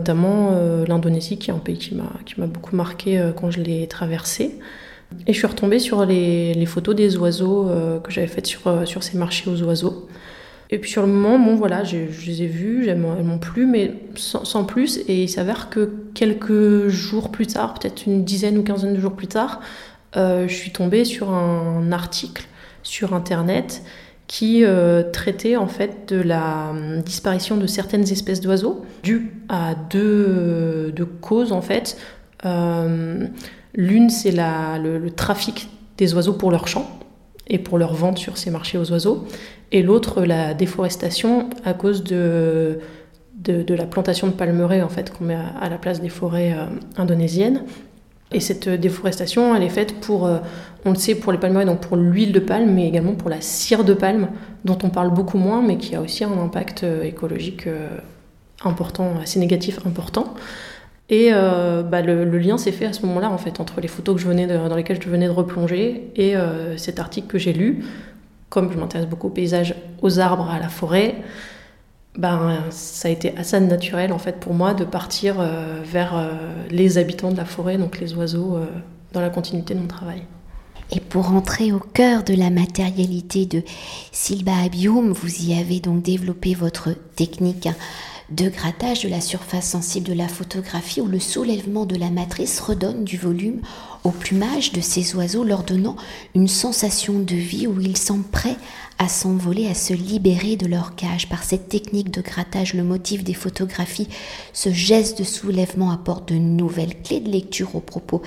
notamment 0.00 0.52
euh, 0.52 0.86
l'Indonésie 0.86 1.36
qui 1.36 1.50
est 1.50 1.54
un 1.54 1.58
pays 1.58 1.76
qui 1.76 1.94
m'a 1.94 2.46
beaucoup 2.46 2.74
marqué 2.74 3.18
euh, 3.18 3.32
quand 3.32 3.50
je 3.50 3.60
l'ai 3.60 3.86
traversé. 3.86 4.58
Et 5.26 5.32
je 5.32 5.38
suis 5.38 5.46
retombée 5.46 5.78
sur 5.78 6.06
les, 6.06 6.66
photos 6.66 6.94
des 6.94 7.16
oiseaux 7.16 7.68
euh, 7.68 8.00
que 8.00 8.10
j'avais 8.10 8.28
faites 8.28 8.46
sur, 8.46 8.86
sur 8.86 9.02
ces 9.02 9.18
marchés 9.18 9.50
aux 9.50 9.62
oiseaux. 9.62 10.08
Et 10.70 10.78
puis 10.78 10.90
sur 10.90 11.02
le 11.02 11.08
moment, 11.08 11.38
bon 11.38 11.56
voilà, 11.56 11.82
je, 11.84 11.96
les 12.26 12.42
ai 12.42 12.46
vus, 12.46 12.88
elles 12.88 12.96
m'ont 12.96 13.38
plu, 13.38 13.66
mais 13.66 13.92
sans, 14.14 14.64
plus. 14.64 14.98
Et 15.08 15.24
il 15.24 15.28
s'avère 15.28 15.68
que 15.68 15.92
quelques 16.14 16.86
jours 16.88 17.30
plus 17.30 17.48
tard, 17.48 17.74
peut-être 17.74 18.06
une 18.06 18.24
dizaine 18.24 18.56
ou 18.56 18.62
quinzaine 18.62 18.94
de 18.94 19.00
jours 19.00 19.14
plus 19.14 19.26
tard, 19.26 19.60
je 20.14 20.46
suis 20.46 20.70
tombée 20.70 21.04
sur 21.04 21.30
un 21.30 21.90
article 21.90 22.44
sur 22.84 23.14
Internet 23.14 23.82
qui 24.30 24.64
euh, 24.64 25.02
traitait 25.10 25.56
en 25.56 25.66
fait 25.66 26.08
de 26.14 26.22
la 26.22 26.68
hum, 26.70 27.00
disparition 27.02 27.56
de 27.56 27.66
certaines 27.66 28.08
espèces 28.12 28.40
d'oiseaux 28.40 28.86
due 29.02 29.32
à 29.48 29.74
deux, 29.74 30.94
causes 31.20 31.50
en 31.50 31.62
fait. 31.62 31.98
Euh, 32.44 33.26
l'une 33.74 34.08
c'est 34.08 34.30
le, 34.30 34.98
le, 34.98 35.10
trafic 35.10 35.68
des 35.98 36.14
oiseaux 36.14 36.34
pour 36.34 36.52
leur 36.52 36.68
chant 36.68 36.88
et 37.48 37.58
pour 37.58 37.76
leur 37.76 37.92
vente 37.92 38.18
sur 38.18 38.38
ces 38.38 38.52
marchés 38.52 38.78
aux 38.78 38.92
oiseaux, 38.92 39.26
et 39.72 39.82
l'autre 39.82 40.22
la 40.22 40.54
déforestation 40.54 41.50
à 41.64 41.74
cause 41.74 42.04
de, 42.04 42.78
de, 43.34 43.74
la 43.74 43.84
plantation 43.84 44.28
de 44.28 44.32
palmeraies 44.32 44.82
en 44.82 44.88
fait 44.88 45.12
qu'on 45.12 45.24
met 45.24 45.34
à, 45.60 45.68
la 45.68 45.76
place 45.76 46.00
des 46.00 46.08
forêts 46.08 46.52
euh, 46.52 46.66
indonésiennes. 46.96 47.64
Et 48.32 48.38
cette 48.38 48.68
déforestation, 48.68 49.56
elle 49.56 49.64
est 49.64 49.70
faite 49.70 49.94
pour, 50.00 50.26
euh, 50.26 50.38
on 50.84 50.90
le 50.90 50.96
sait, 50.96 51.16
pour 51.16 51.32
les 51.32 51.38
palmeraies, 51.38 51.64
donc 51.64 51.80
pour 51.80 51.96
l'huile 51.96 52.32
de 52.32 52.38
palme, 52.38 52.70
mais 52.70 52.86
également 52.86 53.14
pour 53.14 53.28
la 53.28 53.40
cire 53.40 53.82
de 53.82 53.92
palme, 53.92 54.28
dont 54.64 54.78
on 54.84 54.90
parle 54.90 55.12
beaucoup 55.12 55.36
moins, 55.36 55.62
mais 55.62 55.78
qui 55.78 55.96
a 55.96 56.00
aussi 56.00 56.22
un 56.22 56.38
impact 56.38 56.84
euh, 56.84 57.02
écologique 57.02 57.66
euh, 57.66 57.88
important, 58.64 59.14
assez 59.20 59.40
négatif 59.40 59.84
important. 59.84 60.34
Et 61.12 61.32
bah, 61.32 62.02
le, 62.02 62.38
lien 62.38 62.56
s'est 62.56 62.70
fait 62.70 62.84
à 62.86 62.92
ce 62.92 63.04
moment-là, 63.04 63.30
en 63.30 63.36
fait, 63.36 63.58
entre 63.58 63.80
les 63.80 63.88
photos 63.88 64.14
que 64.14 64.22
je 64.22 64.28
venais 64.28 64.46
dans 64.46 64.76
lesquelles 64.76 65.02
je 65.02 65.08
venais 65.08 65.26
de 65.26 65.32
replonger 65.32 66.12
et 66.14 66.34
cet 66.76 67.00
article 67.00 67.26
que 67.26 67.36
j'ai 67.36 67.52
lu. 67.52 67.84
Comme 68.48 68.70
je 68.70 68.78
m'intéresse 68.78 69.08
beaucoup 69.08 69.26
aux 69.26 69.30
paysages, 69.30 69.74
aux 70.02 70.20
arbres, 70.20 70.48
à 70.48 70.60
la 70.60 70.68
forêt, 70.68 71.16
ben, 72.18 72.64
ça 72.70 73.08
a 73.08 73.10
été 73.10 73.36
assez 73.36 73.58
naturel 73.60 74.12
en 74.12 74.18
fait 74.18 74.40
pour 74.40 74.54
moi 74.54 74.74
de 74.74 74.84
partir 74.84 75.36
euh, 75.38 75.80
vers 75.84 76.16
euh, 76.16 76.32
les 76.70 76.98
habitants 76.98 77.30
de 77.30 77.36
la 77.36 77.44
forêt, 77.44 77.78
donc 77.78 78.00
les 78.00 78.14
oiseaux, 78.14 78.56
euh, 78.56 78.66
dans 79.12 79.20
la 79.20 79.30
continuité 79.30 79.74
de 79.74 79.80
mon 79.80 79.86
travail. 79.86 80.22
Et 80.92 80.98
pour 80.98 81.32
entrer 81.32 81.70
au 81.70 81.78
cœur 81.78 82.24
de 82.24 82.34
la 82.34 82.50
matérialité 82.50 83.46
de 83.46 83.62
Silba 84.10 84.56
Abium, 84.64 85.12
vous 85.12 85.44
y 85.44 85.56
avez 85.56 85.78
donc 85.78 86.02
développé 86.02 86.54
votre 86.54 86.90
technique 87.14 87.68
de 88.30 88.48
grattage 88.48 89.02
de 89.02 89.08
la 89.08 89.20
surface 89.20 89.68
sensible 89.70 90.08
de 90.08 90.14
la 90.14 90.28
photographie 90.28 91.00
où 91.00 91.06
le 91.06 91.18
soulèvement 91.20 91.84
de 91.84 91.96
la 91.96 92.10
matrice 92.10 92.60
redonne 92.60 93.04
du 93.04 93.18
volume 93.18 93.60
au 94.04 94.10
plumage 94.10 94.72
de 94.72 94.80
ces 94.80 95.14
oiseaux, 95.14 95.44
leur 95.44 95.62
donnant 95.62 95.96
une 96.34 96.48
sensation 96.48 97.18
de 97.18 97.34
vie 97.34 97.66
où 97.66 97.80
ils 97.80 97.96
semblent 97.96 98.24
prêts 98.24 98.56
à 99.00 99.08
s'envoler, 99.08 99.66
à 99.66 99.74
se 99.74 99.94
libérer 99.94 100.56
de 100.56 100.66
leur 100.66 100.94
cage. 100.94 101.30
Par 101.30 101.42
cette 101.42 101.70
technique 101.70 102.10
de 102.10 102.20
grattage, 102.20 102.74
le 102.74 102.84
motif 102.84 103.24
des 103.24 103.32
photographies, 103.32 104.08
ce 104.52 104.70
geste 104.70 105.18
de 105.18 105.24
soulèvement 105.24 105.90
apporte 105.90 106.28
de 106.28 106.34
nouvelles 106.34 107.02
clés 107.02 107.20
de 107.20 107.30
lecture 107.30 107.74
aux 107.74 107.80
propos 107.80 108.20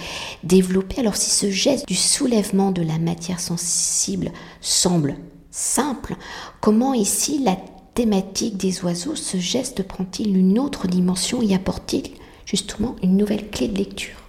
développés. 0.43 0.99
Alors 0.99 1.15
si 1.15 1.29
ce 1.29 1.51
geste 1.51 1.87
du 1.87 1.93
soulèvement 1.93 2.71
de 2.71 2.81
la 2.81 2.97
matière 2.97 3.39
sensible 3.39 4.31
semble 4.61 5.15
simple, 5.51 6.15
comment 6.59 6.95
ici 6.95 7.43
la 7.43 7.55
thématique 7.93 8.57
des 8.57 8.83
oiseaux, 8.83 9.15
ce 9.15 9.37
geste 9.37 9.83
prend-il 9.83 10.35
une 10.35 10.57
autre 10.57 10.87
dimension? 10.87 11.43
Et 11.43 11.53
apporte-t-il 11.53 12.13
justement 12.47 12.95
une 13.03 13.15
nouvelle 13.15 13.51
clé 13.51 13.67
de 13.67 13.77
lecture? 13.77 14.22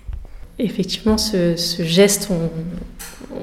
Effectivement, 0.61 1.19
ce, 1.19 1.57
geste, 1.81 2.31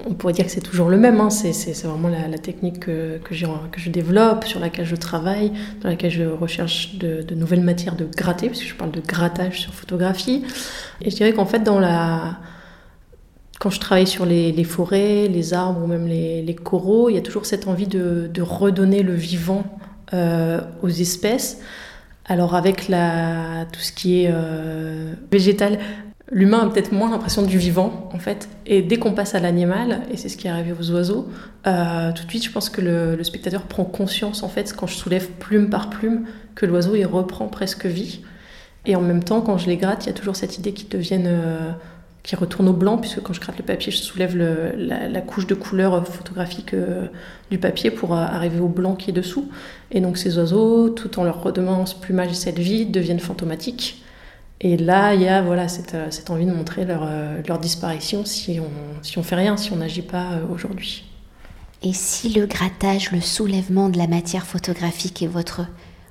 on, 0.07 0.13
pourrait 0.13 0.31
dire 0.31 0.45
que 0.45 0.51
c'est 0.51 0.61
toujours 0.61 0.87
le 0.87 0.97
même. 0.97 1.19
Hein. 1.19 1.29
C'est, 1.29 1.73
vraiment 1.85 2.07
la, 2.07 2.37
technique 2.37 2.79
que, 2.79 3.17
que, 3.17 3.35
je 3.35 3.89
développe, 3.89 4.45
sur 4.45 4.61
laquelle 4.61 4.85
je 4.85 4.95
travaille, 4.95 5.51
dans 5.81 5.89
laquelle 5.89 6.11
je 6.11 6.23
recherche 6.23 6.95
de, 6.95 7.35
nouvelles 7.35 7.63
matières 7.63 7.97
de 7.97 8.05
gratter, 8.05 8.47
puisque 8.47 8.67
je 8.67 8.75
parle 8.75 8.91
de 8.91 9.01
grattage 9.01 9.59
sur 9.59 9.73
photographie. 9.73 10.45
Et 11.01 11.09
je 11.09 11.15
dirais 11.17 11.33
qu'en 11.33 11.45
fait, 11.45 11.59
dans 11.59 11.81
la, 11.81 12.37
quand 13.59 13.69
je 13.69 13.81
travaille 13.81 14.07
sur 14.07 14.25
les, 14.25 14.63
forêts, 14.63 15.27
les 15.27 15.53
arbres 15.53 15.83
ou 15.83 15.87
même 15.87 16.07
les, 16.07 16.55
coraux, 16.55 17.09
il 17.09 17.15
y 17.15 17.19
a 17.19 17.21
toujours 17.21 17.45
cette 17.45 17.67
envie 17.67 17.87
de, 17.87 18.41
redonner 18.41 19.03
le 19.03 19.15
vivant 19.15 19.65
aux 20.13 20.89
espèces. 20.89 21.59
Alors 22.25 22.55
avec 22.55 22.87
la, 22.87 23.65
tout 23.73 23.81
ce 23.81 23.91
qui 23.91 24.23
est 24.23 24.33
végétal, 25.29 25.77
l'humain 26.31 26.59
a 26.59 26.69
peut-être 26.69 26.93
moins 26.93 27.11
l'impression 27.11 27.43
du 27.43 27.57
vivant, 27.57 28.09
en 28.13 28.19
fait. 28.19 28.49
Et 28.65 28.81
dès 28.81 28.97
qu'on 28.97 29.11
passe 29.11 29.35
à 29.35 29.39
l'animal, 29.39 30.01
et 30.09 30.17
c'est 30.17 30.29
ce 30.29 30.37
qui 30.37 30.47
est 30.47 30.49
arrivé 30.49 30.73
aux 30.77 30.91
oiseaux, 30.91 31.29
euh, 31.67 32.11
tout 32.13 32.23
de 32.23 32.29
suite, 32.29 32.45
je 32.45 32.51
pense 32.51 32.69
que 32.69 32.81
le, 32.81 33.23
spectateur 33.23 33.63
prend 33.63 33.83
conscience, 33.83 34.41
en 34.41 34.49
fait, 34.49 34.73
quand 34.75 34.87
je 34.87 34.95
soulève 34.95 35.29
plume 35.29 35.69
par 35.69 35.89
plume, 35.89 36.25
que 36.55 36.65
l'oiseau, 36.65 36.95
il 36.95 37.05
reprend 37.05 37.47
presque 37.47 37.85
vie. 37.85 38.21
Et 38.85 38.95
en 38.95 39.01
même 39.01 39.23
temps, 39.23 39.41
quand 39.41 39.57
je 39.57 39.67
les 39.67 39.77
gratte, 39.77 40.05
il 40.05 40.07
y 40.07 40.09
a 40.09 40.15
toujours 40.15 40.35
cette 40.35 40.57
idée 40.57 40.73
qu'ils 40.73 40.89
deviennent... 40.89 41.27
Euh, 41.27 41.71
qui 42.23 42.35
retourne 42.35 42.69
au 42.69 42.73
blanc, 42.73 42.99
puisque 42.99 43.19
quand 43.23 43.33
je 43.33 43.41
gratte 43.41 43.57
le 43.57 43.63
papier, 43.63 43.91
je 43.91 43.97
soulève 43.97 44.37
la, 44.37 45.21
couche 45.21 45.47
de 45.47 45.55
couleur 45.55 46.07
photographique 46.07 46.75
euh, 46.75 47.07
du 47.49 47.57
papier 47.57 47.89
pour 47.89 48.13
arriver 48.13 48.59
au 48.59 48.67
blanc 48.67 48.93
qui 48.93 49.09
est 49.09 49.13
dessous. 49.13 49.49
Et 49.89 50.01
donc 50.01 50.19
ces 50.19 50.37
oiseaux, 50.37 50.89
tout 50.89 51.19
en 51.19 51.23
leur 51.23 51.41
redemandant 51.41 51.87
ce 51.87 51.95
plumage 51.95 52.29
et 52.29 52.35
cette 52.35 52.59
vie, 52.59 52.85
deviennent 52.85 53.19
fantomatiques. 53.19 54.03
Et 54.63 54.77
là, 54.77 55.15
il 55.15 55.21
y 55.21 55.27
a 55.27 55.41
voilà, 55.41 55.67
cette, 55.67 55.95
euh, 55.95 56.09
envie 56.29 56.45
de 56.45 56.51
montrer 56.51 56.85
leur, 56.85 57.01
euh, 57.03 57.41
leur 57.47 57.57
disparition 57.57 58.25
si 58.25 58.59
on 58.59 58.69
si 59.01 59.17
on 59.17 59.23
fait 59.23 59.35
rien, 59.35 59.57
si 59.57 59.73
on 59.73 59.77
n'agit 59.77 60.03
pas 60.03 60.33
euh, 60.33 60.45
aujourd'hui. 60.53 61.03
Et 61.81 61.93
si 61.93 62.29
le 62.29 62.45
grattage, 62.45 63.11
le 63.11 63.21
soulèvement 63.21 63.89
de 63.89 63.97
la 63.97 64.05
matière 64.05 64.45
photographique 64.45 65.23
est 65.23 65.27
votre 65.27 65.65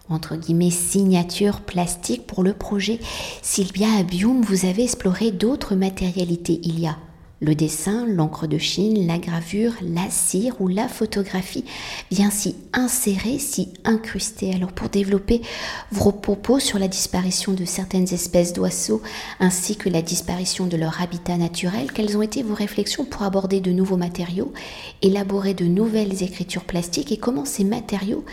entre 0.09 0.35
guillemets 0.35 0.71
signature 0.71 1.61
plastique 1.61 2.27
pour 2.27 2.43
le 2.43 2.53
projet 2.53 2.99
Sylvia 3.41 3.87
Abium, 3.97 4.43
vous 4.43 4.67
avez 4.67 4.83
exploré 4.83 5.31
d'autres 5.31 5.77
matérialités. 5.77 6.61
Il 6.65 6.81
y 6.81 6.89
a 6.89 6.97
le 7.41 7.55
dessin, 7.55 8.07
l'encre 8.07 8.47
de 8.47 8.59
Chine, 8.59 9.07
la 9.07 9.19
gravure, 9.19 9.73
la 9.83 10.11
cire 10.11 10.61
ou 10.61 10.69
la 10.69 10.89
photographie 10.89 11.65
vient 12.11 12.31
s'y 12.31 12.55
insérer, 12.75 13.39
s'y 13.39 13.71
incruster. 13.85 14.53
Alors 14.55 14.73
pour 14.73 14.91
développer 14.91 15.41
vos 15.91 16.13
propos 16.13 16.61
sur 16.61 16.79
la 16.79 16.89
disparition 16.89 17.53
de 17.53 17.65
certaines 17.65 18.13
espèces 18.13 18.53
d'oiseaux 18.53 19.01
ainsi 19.39 19.77
que 19.77 19.89
la 19.89 20.03
disparition 20.03 20.67
de 20.67 20.77
leur 20.77 21.01
habitat 21.01 21.39
naturel, 21.39 21.93
quelles 21.93 22.17
ont 22.17 22.23
été 22.23 22.43
vos 22.43 22.55
réflexions 22.55 23.07
pour 23.07 23.23
aborder 23.23 23.61
de 23.61 23.73
nouveaux 23.73 23.97
matériaux, 23.97 24.53
élaborer 25.01 25.55
de 25.55 25.65
nouvelles 25.65 26.23
écritures 26.23 26.65
plastiques 26.65 27.11
et 27.11 27.17
comment 27.17 27.47
ces 27.47 27.65
matériaux 27.65 28.25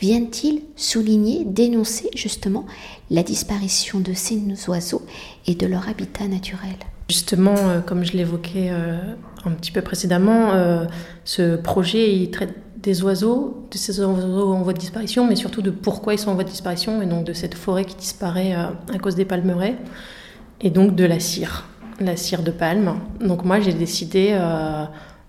viennent-ils 0.00 0.62
souligner, 0.74 1.44
dénoncer 1.44 2.08
justement 2.14 2.64
la 3.10 3.22
disparition 3.22 4.00
de 4.00 4.14
ces 4.14 4.40
oiseaux 4.68 5.02
et 5.46 5.54
de 5.54 5.66
leur 5.66 5.88
habitat 5.88 6.28
naturel? 6.28 6.76
Justement, 7.08 7.54
euh, 7.56 7.80
comme 7.80 8.02
je 8.02 8.12
l'évoquais 8.12 8.70
euh, 8.70 8.96
un 9.44 9.50
petit 9.50 9.72
peu 9.72 9.82
précédemment, 9.82 10.52
euh, 10.52 10.86
ce 11.24 11.56
projet 11.56 12.28
traite 12.32 12.54
des 12.78 13.02
oiseaux, 13.02 13.66
de 13.70 13.76
ces 13.76 14.00
oiseaux 14.00 14.52
en 14.52 14.62
voie 14.62 14.72
de 14.72 14.78
disparition, 14.78 15.26
mais 15.26 15.36
surtout 15.36 15.60
de 15.60 15.70
pourquoi 15.70 16.14
ils 16.14 16.18
sont 16.18 16.30
en 16.30 16.34
voie 16.34 16.44
de 16.44 16.48
disparition, 16.48 17.02
et 17.02 17.06
donc 17.06 17.24
de 17.24 17.32
cette 17.32 17.54
forêt 17.54 17.84
qui 17.84 17.96
disparaît 17.96 18.52
à 18.52 18.98
cause 19.02 19.14
des 19.14 19.24
palmeraies, 19.24 19.76
et 20.60 20.68
donc 20.68 20.94
de 20.94 21.04
la 21.04 21.18
cire, 21.18 21.66
la 21.98 22.16
cire 22.16 22.42
de 22.42 22.50
palme. 22.50 22.96
Donc 23.22 23.46
moi 23.46 23.58
j'ai 23.58 23.72
décidé 23.72 24.38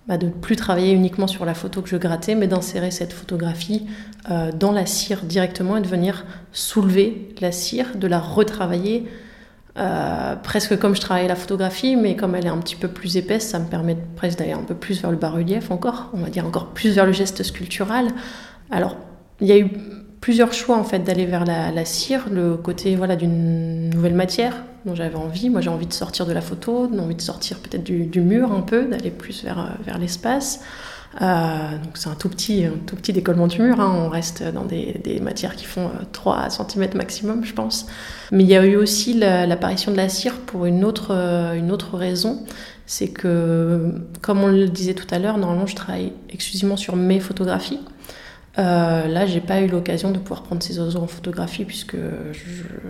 bah, 0.06 0.18
de 0.18 0.26
ne 0.26 0.32
plus 0.32 0.56
travailler 0.56 0.92
uniquement 0.92 1.26
sur 1.26 1.46
la 1.46 1.54
photo 1.54 1.80
que 1.80 1.88
je 1.88 1.96
grattais, 1.96 2.34
mais 2.34 2.46
d'insérer 2.46 2.90
cette 2.90 3.14
photographie 3.14 3.86
dans 4.28 4.72
la 4.72 4.84
cire 4.84 5.22
directement 5.22 5.78
et 5.78 5.80
de 5.80 5.88
venir 5.88 6.26
soulever 6.52 7.34
la 7.40 7.52
cire, 7.52 7.96
de 7.96 8.06
la 8.06 8.20
retravailler 8.20 9.06
euh, 9.78 10.36
presque 10.36 10.78
comme 10.78 10.94
je 10.94 11.00
travaille 11.00 11.28
la 11.28 11.36
photographie, 11.36 11.96
mais 11.96 12.16
comme 12.16 12.34
elle 12.34 12.46
est 12.46 12.50
un 12.50 12.58
petit 12.58 12.76
peu 12.76 12.88
plus 12.88 13.16
épaisse, 13.16 13.46
ça 13.46 13.58
me 13.58 13.66
permet 13.66 13.96
presque 14.16 14.38
d'aller 14.38 14.52
un 14.52 14.62
peu 14.62 14.74
plus 14.74 15.00
vers 15.00 15.10
le 15.10 15.16
bas-relief 15.16 15.70
encore, 15.70 16.10
on 16.14 16.18
va 16.18 16.28
dire 16.28 16.46
encore 16.46 16.68
plus 16.68 16.94
vers 16.94 17.06
le 17.06 17.12
geste 17.12 17.42
sculptural. 17.42 18.08
Alors, 18.70 18.96
il 19.40 19.48
y 19.48 19.52
a 19.52 19.58
eu 19.58 19.68
plusieurs 20.20 20.52
choix 20.52 20.76
en 20.76 20.84
fait 20.84 21.00
d'aller 21.00 21.26
vers 21.26 21.44
la, 21.44 21.84
cire, 21.84 22.26
le 22.30 22.56
côté 22.56 22.96
voilà 22.96 23.16
d'une 23.16 23.90
nouvelle 23.90 24.14
matière 24.14 24.64
dont 24.86 24.94
j'avais 24.94 25.16
envie. 25.16 25.50
Moi, 25.50 25.60
j'ai 25.60 25.70
envie 25.70 25.86
de 25.86 25.92
sortir 25.92 26.26
de 26.26 26.32
la 26.32 26.40
photo, 26.40 26.90
envie 26.98 27.14
de 27.14 27.20
sortir 27.20 27.58
peut-être 27.58 27.84
du, 27.84 28.06
du, 28.06 28.20
mur 28.20 28.52
un 28.52 28.62
peu, 28.62 28.86
d'aller 28.86 29.10
plus 29.10 29.44
vers, 29.44 29.76
vers 29.84 29.98
l'espace. 29.98 30.60
Euh, 31.22 31.78
donc 31.82 31.96
c'est 31.96 32.08
un 32.08 32.14
tout 32.14 32.28
petit, 32.28 32.64
un 32.64 32.76
tout 32.86 32.96
petit 32.96 33.12
décollement 33.12 33.46
du 33.46 33.62
mur. 33.62 33.80
Hein. 33.80 33.92
On 33.96 34.08
reste 34.08 34.42
dans 34.42 34.64
des, 34.64 35.00
des, 35.02 35.20
matières 35.20 35.56
qui 35.56 35.64
font 35.64 35.90
3 36.12 36.46
euh, 36.46 36.48
cm 36.50 36.94
maximum, 36.94 37.44
je 37.44 37.54
pense. 37.54 37.86
Mais 38.32 38.44
il 38.44 38.48
y 38.48 38.56
a 38.56 38.64
eu 38.64 38.76
aussi 38.76 39.14
l'apparition 39.14 39.92
de 39.92 39.96
la 39.96 40.08
cire 40.08 40.34
pour 40.40 40.66
une 40.66 40.84
autre, 40.84 41.08
euh, 41.10 41.54
une 41.54 41.72
autre 41.72 41.96
raison. 41.96 42.44
C'est 42.86 43.08
que, 43.08 43.92
comme 44.20 44.44
on 44.44 44.48
le 44.48 44.68
disait 44.68 44.94
tout 44.94 45.06
à 45.10 45.18
l'heure, 45.18 45.38
normalement 45.38 45.66
je 45.66 45.74
travaille 45.74 46.12
exclusivement 46.30 46.76
sur 46.76 46.94
mes 46.96 47.18
photographies. 47.18 47.80
Euh, 48.58 49.06
là, 49.06 49.26
j'ai 49.26 49.40
pas 49.40 49.60
eu 49.60 49.66
l'occasion 49.66 50.10
de 50.10 50.18
pouvoir 50.18 50.42
prendre 50.42 50.62
ces 50.62 50.78
oiseaux 50.78 51.00
en 51.00 51.06
photographie 51.06 51.64
puisque 51.64 51.96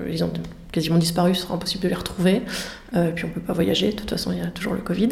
ils 0.08 0.22
ont 0.22 0.32
quasiment 0.70 0.98
disparu, 0.98 1.34
ce 1.34 1.42
sera 1.42 1.54
impossible 1.54 1.82
de 1.82 1.88
les 1.88 1.94
retrouver. 1.94 2.42
Euh, 2.94 3.10
puis 3.10 3.24
on 3.24 3.28
peut 3.30 3.40
pas 3.40 3.52
voyager, 3.52 3.90
de 3.90 3.96
toute 3.96 4.10
façon 4.10 4.30
il 4.32 4.38
y 4.38 4.42
a 4.42 4.46
toujours 4.46 4.74
le 4.74 4.80
Covid. 4.80 5.08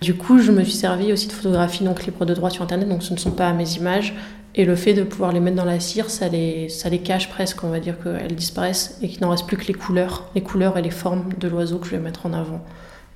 Du 0.00 0.14
coup, 0.14 0.38
je 0.38 0.50
me 0.52 0.62
suis 0.62 0.72
servi 0.72 1.12
aussi 1.12 1.26
de 1.26 1.32
photographies 1.32 1.84
donc 1.84 2.04
libres 2.04 2.24
de 2.24 2.34
droit 2.34 2.50
sur 2.50 2.62
Internet, 2.62 2.88
donc 2.88 3.02
ce 3.02 3.12
ne 3.12 3.18
sont 3.18 3.32
pas 3.32 3.52
mes 3.52 3.68
images. 3.74 4.14
Et 4.54 4.64
le 4.66 4.76
fait 4.76 4.92
de 4.92 5.02
pouvoir 5.02 5.32
les 5.32 5.40
mettre 5.40 5.56
dans 5.56 5.64
la 5.64 5.80
cire, 5.80 6.10
ça 6.10 6.28
les, 6.28 6.68
ça 6.68 6.90
les 6.90 6.98
cache 6.98 7.30
presque, 7.30 7.64
on 7.64 7.70
va 7.70 7.80
dire 7.80 7.96
qu'elles 8.02 8.36
disparaissent 8.36 8.98
et 9.00 9.08
qu'il 9.08 9.22
n'en 9.22 9.30
reste 9.30 9.46
plus 9.46 9.56
que 9.56 9.66
les 9.66 9.74
couleurs, 9.74 10.30
les 10.34 10.42
couleurs 10.42 10.76
et 10.76 10.82
les 10.82 10.90
formes 10.90 11.32
de 11.38 11.48
l'oiseau 11.48 11.78
que 11.78 11.86
je 11.86 11.92
vais 11.92 11.98
mettre 11.98 12.26
en 12.26 12.34
avant. 12.34 12.62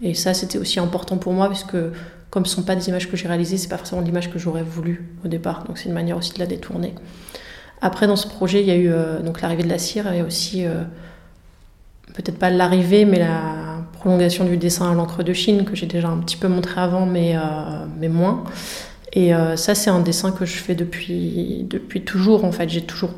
Et 0.03 0.15
ça, 0.15 0.35
c'était 0.35 0.59
aussi 0.59 0.79
important 0.79 1.17
pour 1.17 1.33
moi 1.33 1.49
puisque 1.49 1.77
comme 2.31 2.45
ce 2.45 2.53
ne 2.53 2.57
sont 2.57 2.63
pas 2.65 2.77
des 2.77 2.89
images 2.89 3.11
que 3.11 3.17
j'ai 3.17 3.29
réalisées, 3.29 3.57
c'est 3.57 3.69
pas 3.69 3.79
forcément 3.79 4.03
l'image 4.03 4.31
que 4.31 4.39
j'aurais 4.39 4.63
voulu 4.63 5.09
au 5.25 5.29
départ. 5.29 5.65
Donc 5.65 5.79
c'est 5.79 5.87
une 5.87 5.95
manière 5.95 6.17
aussi 6.17 6.35
de 6.35 6.39
la 6.39 6.47
détourner. 6.47 6.95
Après, 7.81 8.07
dans 8.07 8.17
ce 8.17 8.27
projet, 8.27 8.61
il 8.61 8.67
y 8.67 8.71
a 8.71 8.77
eu 8.77 8.91
euh, 8.91 9.21
donc 9.21 9.41
l'arrivée 9.41 9.63
de 9.63 9.69
la 9.69 9.79
cire 9.79 10.11
et 10.13 10.23
aussi, 10.23 10.67
euh, 10.67 10.83
peut-être 12.15 12.39
pas 12.39 12.51
l'arrivée, 12.51 13.05
mais 13.05 13.19
la 13.19 13.83
prolongation 13.93 14.45
du 14.45 14.57
dessin 14.57 14.91
à 14.91 14.95
l'encre 14.95 15.23
de 15.23 15.33
Chine 15.33 15.65
que 15.65 15.75
j'ai 15.75 15.87
déjà 15.87 16.09
un 16.09 16.19
petit 16.19 16.37
peu 16.37 16.49
montré 16.49 16.81
avant, 16.81 17.07
mais, 17.07 17.37
euh, 17.37 17.41
mais 17.99 18.09
moins. 18.09 18.45
Et 19.13 19.33
ça, 19.55 19.75
c'est 19.75 19.89
un 19.89 20.01
dessin 20.01 20.31
que 20.31 20.45
je 20.45 20.57
fais 20.59 20.75
depuis, 20.75 21.65
depuis 21.71 22.03
toujours. 22.03 22.45
En 22.45 22.53
fait, 22.53 22.69
j'ai 22.69 22.83
toujours 22.83 23.13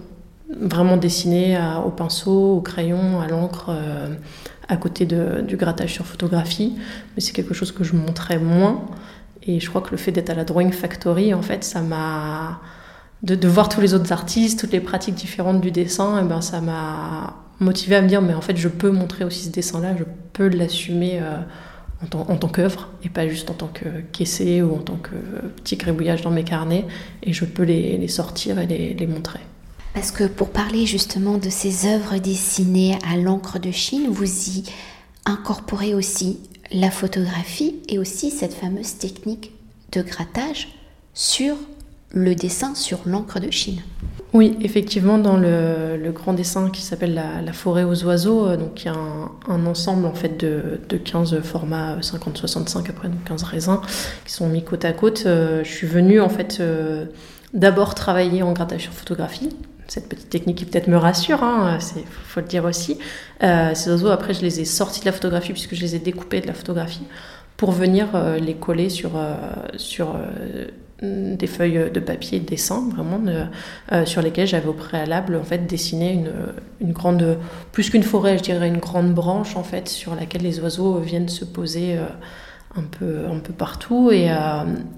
vraiment 0.48 0.96
dessiné 0.96 1.58
au 1.84 1.90
pinceau, 1.90 2.58
au 2.58 2.60
crayon, 2.60 3.20
à 3.20 3.26
l'encre 3.26 3.72
à 4.68 4.76
côté 4.76 5.06
du 5.06 5.56
grattage 5.56 5.94
sur 5.94 6.06
photographie, 6.06 6.74
mais 7.14 7.20
c'est 7.20 7.32
quelque 7.32 7.54
chose 7.54 7.72
que 7.72 7.84
je 7.84 7.94
montrais 7.94 8.38
moins. 8.38 8.86
Et 9.42 9.60
je 9.60 9.68
crois 9.68 9.80
que 9.80 9.90
le 9.90 9.96
fait 9.96 10.12
d'être 10.12 10.30
à 10.30 10.34
la 10.34 10.44
Drawing 10.44 10.72
Factory, 10.72 11.32
en 11.34 11.42
fait, 11.42 11.64
ça 11.64 11.80
m'a. 11.80 12.60
De, 13.24 13.48
voir 13.48 13.68
tous 13.68 13.80
les 13.80 13.94
autres 13.94 14.12
artistes, 14.12 14.60
toutes 14.60 14.70
les 14.70 14.78
pratiques 14.78 15.16
différentes 15.16 15.60
du 15.60 15.72
dessin, 15.72 16.18
et 16.18 16.22
eh 16.24 16.28
ben 16.28 16.40
ça 16.40 16.60
m'a 16.60 17.34
motivé 17.58 17.96
à 17.96 18.02
me 18.02 18.06
dire 18.06 18.22
mais 18.22 18.32
en 18.32 18.40
fait 18.40 18.56
je 18.56 18.68
peux 18.68 18.92
montrer 18.92 19.24
aussi 19.24 19.46
ce 19.46 19.50
dessin-là, 19.50 19.96
je 19.98 20.04
peux 20.32 20.46
l'assumer 20.46 21.18
euh, 21.20 21.38
en, 22.12 22.36
tant, 22.36 22.48
qu'œuvre 22.48 22.90
et 23.02 23.08
pas 23.08 23.26
juste 23.26 23.50
en 23.50 23.54
tant 23.54 23.66
que 23.66 23.86
qu'essai 24.12 24.62
ou 24.62 24.72
en 24.76 24.78
tant 24.78 24.94
que 24.94 25.16
petit 25.56 25.76
gribouillage 25.76 26.22
dans 26.22 26.30
mes 26.30 26.44
carnets, 26.44 26.86
et 27.24 27.32
je 27.32 27.44
peux 27.44 27.64
les, 27.64 28.06
sortir 28.06 28.60
et 28.60 28.66
les 28.66 29.06
montrer. 29.08 29.40
Parce 29.94 30.10
que 30.10 30.24
pour 30.24 30.50
parler 30.50 30.86
justement 30.86 31.38
de 31.38 31.50
ces 31.50 31.86
œuvres 31.86 32.18
dessinées 32.18 32.98
à 33.10 33.16
l'encre 33.16 33.58
de 33.58 33.70
Chine, 33.70 34.08
vous 34.10 34.48
y 34.48 34.64
incorporez 35.24 35.94
aussi 35.94 36.40
la 36.70 36.90
photographie 36.90 37.76
et 37.88 37.98
aussi 37.98 38.30
cette 38.30 38.54
fameuse 38.54 38.98
technique 38.98 39.52
de 39.92 40.02
grattage 40.02 40.68
sur 41.14 41.56
le 42.12 42.34
dessin 42.34 42.74
sur 42.74 43.00
l'encre 43.06 43.40
de 43.40 43.50
Chine. 43.50 43.82
Oui, 44.34 44.56
effectivement, 44.60 45.18
dans 45.18 45.36
le, 45.36 46.12
grand 46.12 46.32
dessin 46.32 46.70
qui 46.70 46.82
s'appelle 46.82 47.14
la, 47.14 47.52
forêt 47.52 47.84
aux 47.84 48.04
oiseaux, 48.04 48.46
euh, 48.46 48.56
donc 48.56 48.82
il 48.82 48.86
y 48.86 48.88
a 48.88 48.94
un, 48.94 49.66
ensemble 49.66 50.06
en 50.06 50.14
fait 50.14 50.38
de, 50.38 50.96
15 50.96 51.40
formats 51.40 51.98
50-65 52.00 52.78
euh, 52.78 52.82
après 52.88 53.08
donc 53.08 53.24
15 53.24 53.42
raisins 53.42 53.80
qui 54.24 54.32
sont 54.32 54.48
mis 54.48 54.62
côte 54.64 54.84
à 54.84 54.92
côte. 54.92 55.24
Euh, 55.26 55.64
je 55.64 55.70
suis 55.70 55.86
venue 55.86 56.20
en 56.20 56.28
fait 56.28 56.62
d'abord 57.54 57.94
travailler 57.94 58.42
en 58.42 58.52
grattage 58.52 58.82
sur 58.82 58.92
photographie, 58.92 59.50
cette 59.88 60.08
petite 60.08 60.28
technique 60.28 60.58
qui 60.58 60.64
peut-être 60.66 60.86
me 60.86 60.98
rassure, 60.98 61.42
hein, 61.42 61.78
il 61.96 62.02
faut 62.04 62.40
le 62.40 62.46
dire 62.46 62.64
aussi. 62.64 62.98
Euh, 63.42 63.74
ces 63.74 63.90
oiseaux, 63.90 64.08
après, 64.08 64.34
je 64.34 64.42
les 64.42 64.60
ai 64.60 64.64
sortis 64.64 65.00
de 65.00 65.06
la 65.06 65.12
photographie 65.12 65.52
puisque 65.52 65.74
je 65.74 65.80
les 65.80 65.96
ai 65.96 65.98
découpés 65.98 66.40
de 66.40 66.46
la 66.46 66.52
photographie 66.52 67.04
pour 67.56 67.72
venir 67.72 68.08
euh, 68.14 68.38
les 68.38 68.54
coller 68.54 68.90
sur, 68.90 69.12
euh, 69.16 69.34
sur 69.76 70.16
des 71.00 71.46
feuilles 71.46 71.90
de 71.92 72.00
papier 72.00 72.40
de 72.40 72.44
dessin, 72.44 72.88
vraiment, 72.92 73.20
sur 74.04 74.20
lesquelles 74.20 74.48
j'avais 74.48 74.66
au 74.66 74.72
préalable 74.72 75.36
en 75.36 75.44
fait 75.44 75.64
dessiné 75.64 76.12
une, 76.12 76.32
une 76.80 76.92
grande, 76.92 77.38
plus 77.70 77.88
qu'une 77.88 78.02
forêt, 78.02 78.36
je 78.36 78.42
dirais 78.42 78.66
une 78.66 78.78
grande 78.78 79.14
branche 79.14 79.54
en 79.54 79.62
fait 79.62 79.88
sur 79.88 80.16
laquelle 80.16 80.42
les 80.42 80.58
oiseaux 80.58 80.98
viennent 80.98 81.28
se 81.28 81.44
poser 81.44 81.96
un 82.74 82.82
peu, 82.82 83.26
un 83.30 83.38
peu 83.38 83.52
partout. 83.52 84.10
Et, 84.10 84.28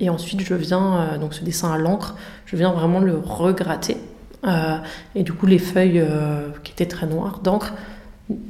et 0.00 0.08
ensuite, 0.08 0.40
je 0.40 0.54
viens, 0.54 1.18
donc 1.20 1.34
ce 1.34 1.44
dessin 1.44 1.70
à 1.70 1.76
l'encre, 1.76 2.16
je 2.46 2.56
viens 2.56 2.72
vraiment 2.72 3.00
le 3.00 3.18
regratter 3.18 3.98
euh, 4.44 4.78
et 5.14 5.22
du 5.22 5.32
coup, 5.32 5.46
les 5.46 5.58
feuilles 5.58 6.00
euh, 6.00 6.50
qui 6.64 6.72
étaient 6.72 6.86
très 6.86 7.06
noires 7.06 7.40
d'encre 7.40 7.74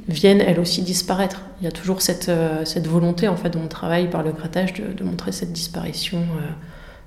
viennent 0.07 0.41
elles 0.41 0.59
aussi 0.59 0.83
disparaître. 0.83 1.41
Il 1.59 1.65
y 1.65 1.67
a 1.67 1.71
toujours 1.71 2.03
cette, 2.03 2.31
cette 2.65 2.85
volonté 2.85 3.27
en 3.27 3.35
fait 3.35 3.49
de 3.49 3.57
mon 3.57 3.67
travail 3.67 4.11
par 4.11 4.21
le 4.21 4.31
grattage 4.31 4.73
de, 4.73 5.03
montrer 5.03 5.31
cette 5.31 5.53
disparition 5.53 6.23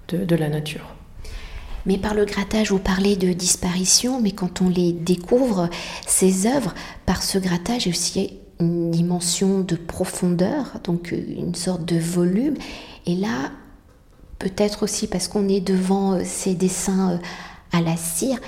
de, 0.09 0.25
de 0.25 0.35
la 0.35 0.49
nature. 0.49 0.93
Mais 1.87 1.99
par 1.99 2.15
le 2.15 2.25
grattage, 2.25 2.73
vous 2.73 2.81
parlez 2.81 3.15
de 3.15 3.33
disparition, 3.33 4.21
mais 4.21 4.33
quand 4.33 4.61
on 4.61 4.69
les 4.69 4.93
découvre, 4.93 5.69
ces 6.05 6.49
œuvres, 6.49 6.75
par 7.07 7.23
ce 7.23 7.39
grattage, 7.39 7.87
il 7.87 7.91
y 7.91 7.93
a 7.93 7.95
aussi 7.97 8.41
une 8.59 8.91
dimension 8.91 9.61
de 9.61 9.77
profondeur, 9.77 10.81
donc 10.83 11.13
une 11.13 11.55
sorte 11.55 11.85
de 11.85 11.99
volume. 11.99 12.55
Et 13.07 13.15
là, 13.15 13.51
peut-être 14.39 14.83
aussi 14.83 15.07
parce 15.07 15.29
qu'on 15.29 15.49
est 15.49 15.61
devant 15.61 16.15
euh, 16.15 16.23
ces 16.25 16.55
dessins 16.55 17.13
euh, 17.13 17.17
à 17.73 17.81
la 17.81 17.97
cire, 17.97 18.39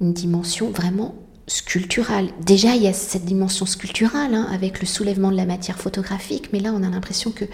une 0.00 0.12
dimension 0.12 0.70
vraiment 0.70 1.14
sculpturale. 1.46 2.28
Déjà, 2.40 2.74
il 2.74 2.82
y 2.82 2.88
a 2.88 2.92
cette 2.92 3.24
dimension 3.24 3.66
sculpturale 3.66 4.34
hein, 4.34 4.48
avec 4.52 4.80
le 4.80 4.86
soulèvement 4.86 5.30
de 5.30 5.36
la 5.36 5.46
matière 5.46 5.78
photographique, 5.78 6.50
mais 6.52 6.60
là, 6.60 6.72
on 6.74 6.82
a 6.82 6.88
l'impression 6.88 7.30
que 7.30 7.44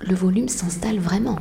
le 0.00 0.14
volume 0.14 0.48
s'installe 0.48 0.98
vraiment. 0.98 1.38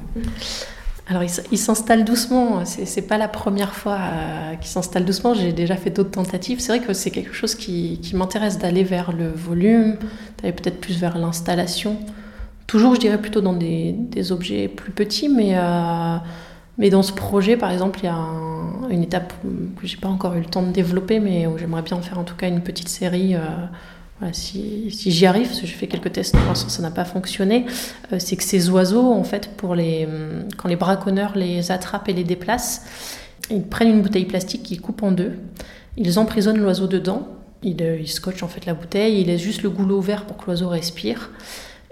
Alors, 1.07 1.23
il 1.51 1.57
s'installe 1.57 2.05
doucement. 2.05 2.63
C'est 2.65 3.01
pas 3.01 3.17
la 3.17 3.27
première 3.27 3.75
fois 3.75 3.97
euh, 3.99 4.55
qu'il 4.55 4.69
s'installe 4.69 5.03
doucement. 5.03 5.33
J'ai 5.33 5.51
déjà 5.51 5.75
fait 5.75 5.89
d'autres 5.89 6.11
tentatives. 6.11 6.61
C'est 6.61 6.77
vrai 6.77 6.85
que 6.85 6.93
c'est 6.93 7.11
quelque 7.11 7.33
chose 7.33 7.55
qui, 7.55 7.99
m'intéresse 8.13 8.57
d'aller 8.57 8.85
vers 8.85 9.11
le 9.11 9.29
volume, 9.29 9.97
d'aller 10.37 10.53
peut-être 10.53 10.79
plus 10.79 10.97
vers 10.99 11.17
l'installation. 11.17 11.97
Toujours, 12.67 12.95
je 12.95 13.01
dirais 13.01 13.19
plutôt 13.19 13.41
dans 13.41 13.53
des, 13.53 14.31
objets 14.31 14.69
plus 14.69 14.91
petits, 14.91 15.27
mais, 15.27 15.57
euh, 15.57 16.17
mais 16.77 16.89
dans 16.89 17.03
ce 17.03 17.13
projet, 17.13 17.55
par 17.57 17.71
exemple, 17.71 17.99
il 18.01 18.05
y 18.05 18.09
a 18.09 18.17
une 18.89 19.03
étape 19.03 19.33
que 19.79 19.85
j'ai 19.87 19.97
pas 19.97 20.07
encore 20.07 20.33
eu 20.35 20.39
le 20.39 20.45
temps 20.45 20.63
de 20.63 20.71
développer, 20.71 21.19
mais 21.19 21.45
où 21.47 21.57
j'aimerais 21.57 21.83
bien 21.83 22.01
faire 22.01 22.17
en 22.17 22.23
tout 22.23 22.35
cas 22.35 22.47
une 22.47 22.61
petite 22.61 22.89
série. 22.89 23.35
Euh, 23.35 23.49
si, 24.31 24.89
j'y 24.89 25.25
arrive, 25.25 25.47
parce 25.47 25.59
que 25.59 25.67
j'ai 25.67 25.73
fait 25.73 25.87
quelques 25.87 26.13
tests, 26.13 26.35
pour 26.35 26.45
l'instant 26.45 26.69
ça 26.69 26.81
n'a 26.81 26.91
pas 26.91 27.03
fonctionné, 27.03 27.65
euh, 28.11 28.17
c'est 28.19 28.37
que 28.37 28.43
ces 28.43 28.69
oiseaux, 28.69 29.11
en 29.11 29.23
fait, 29.23 29.49
pour 29.57 29.75
les, 29.75 30.07
quand 30.57 30.69
les 30.69 30.77
braconneurs 30.77 31.35
les 31.35 31.71
attrapent 31.71 32.07
et 32.07 32.13
les 32.13 32.23
déplacent, 32.23 32.85
ils 33.51 33.63
prennent 33.63 33.89
une 33.89 34.01
bouteille 34.01 34.25
plastique 34.25 34.63
qu'ils 34.63 34.79
coupent 34.79 35.03
en 35.03 35.11
deux, 35.11 35.33
ils 35.97 36.19
emprisonnent 36.19 36.61
l'oiseau 36.61 36.87
dedans, 36.87 37.27
ils, 37.63 37.81
ils, 37.81 38.07
scotchent 38.07 38.43
en 38.43 38.47
fait 38.47 38.65
la 38.65 38.73
bouteille, 38.73 39.19
ils 39.19 39.27
laissent 39.27 39.41
juste 39.41 39.61
le 39.61 39.69
goulot 39.69 39.97
ouvert 39.97 40.25
pour 40.25 40.37
que 40.37 40.45
l'oiseau 40.45 40.69
respire. 40.69 41.29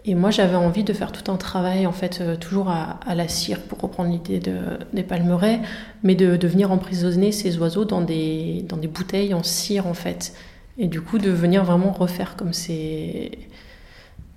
Et 0.04 0.16
moi, 0.16 0.32
j'avais 0.32 0.56
envie 0.56 0.84
de 0.84 0.94
faire 0.94 1.12
tout 1.12 1.32
un 1.32 1.38
travail, 1.38 1.86
en 1.86 1.92
fait, 1.92 2.22
euh, 2.22 2.36
toujours 2.36 2.70
à, 2.70 3.00
la 3.14 3.28
cire, 3.28 3.62
pour 3.62 3.80
reprendre 3.80 4.10
l'idée 4.10 4.40
de, 4.40 4.58
des 4.94 5.04
palmeraies, 5.04 5.60
mais 6.02 6.16
de, 6.16 6.38
de, 6.38 6.48
venir 6.48 6.72
emprisonner 6.72 7.32
ces 7.32 7.60
oiseaux 7.60 7.86
dans 7.86 8.02
des, 8.02 8.66
dans 8.68 8.78
des 8.78 8.88
bouteilles 8.88 9.36
en 9.36 9.44
cire, 9.44 9.86
en 9.86 9.94
fait. 9.94 10.34
Et 10.80 10.88
du 10.88 11.02
coup, 11.02 11.20
de 11.20 11.30
venir 11.30 11.64
vraiment 11.64 11.92
refaire 11.92 12.36
comme 12.36 12.54
ces, 12.54 13.38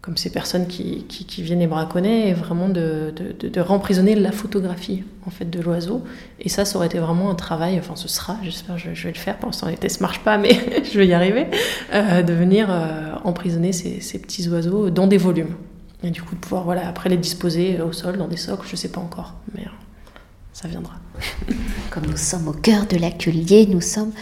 comme 0.05 0.19
ces 0.19 0.29
personnes 0.29 0.67
qui, 0.67 1.07
viennent 1.39 1.61
les 1.61 1.67
braconner, 1.67 2.29
et 2.29 2.35
vraiment 2.35 2.69
de, 2.69 3.15
remprisonner 3.57 4.15
la 4.15 4.33
photographie 4.33 5.03
en 5.27 5.31
fait, 5.31 5.49
de 5.49 5.59
l'oiseau. 5.63 6.05
Et 6.41 6.51
ça, 6.51 6.67
ça 6.67 6.77
aurait 6.77 6.89
été 6.89 6.99
vraiment 6.99 7.31
un 7.31 7.35
travail, 7.35 7.79
enfin 7.79 7.97
ce 7.97 8.07
sera, 8.07 8.37
j'espère, 8.43 8.77
je, 8.77 8.93
je, 8.93 9.05
vais 9.05 9.15
le 9.15 9.19
faire. 9.19 9.39
Pour 9.39 9.49
l'instant, 9.49 9.69
les 9.69 9.79
tests 9.79 10.01
ne 10.01 10.05
marchent 10.05 10.23
pas, 10.23 10.37
mais 10.37 10.51
je 10.93 10.99
vais 10.99 11.07
y 11.07 11.15
arriver, 11.15 11.47
euh, 11.95 12.23
de 12.23 12.35
venir 12.35 12.69
euh, 12.71 13.15
emprisonner 13.25 13.73
ces, 13.73 14.19
petits 14.19 14.47
oiseaux 14.51 14.91
dans 14.91 15.07
des 15.07 15.17
volumes. 15.17 15.55
Et 16.03 16.11
du 16.11 16.23
coup, 16.23 16.35
de 16.35 16.41
pouvoir 16.41 16.65
voilà, 16.65 16.87
après 16.87 17.09
les 17.09 17.17
disposer 17.17 17.81
au 17.81 17.93
sol, 17.93 18.19
dans 18.19 18.29
des 18.29 18.37
socles, 18.37 18.67
je 18.67 18.73
ne 18.73 18.77
sais 18.77 18.91
pas 18.91 19.01
encore. 19.01 19.33
Euh, 19.59 19.63
ça 20.55 20.69
viendra. 20.69 20.95
Comme 21.91 22.07
nous 22.07 22.17
sommes 22.17 22.49
au 22.49 22.53
cœur 22.53 22.87
de 22.87 22.97
l'atelier, 22.97 23.67
nous 23.67 23.81
sommes 23.81 24.13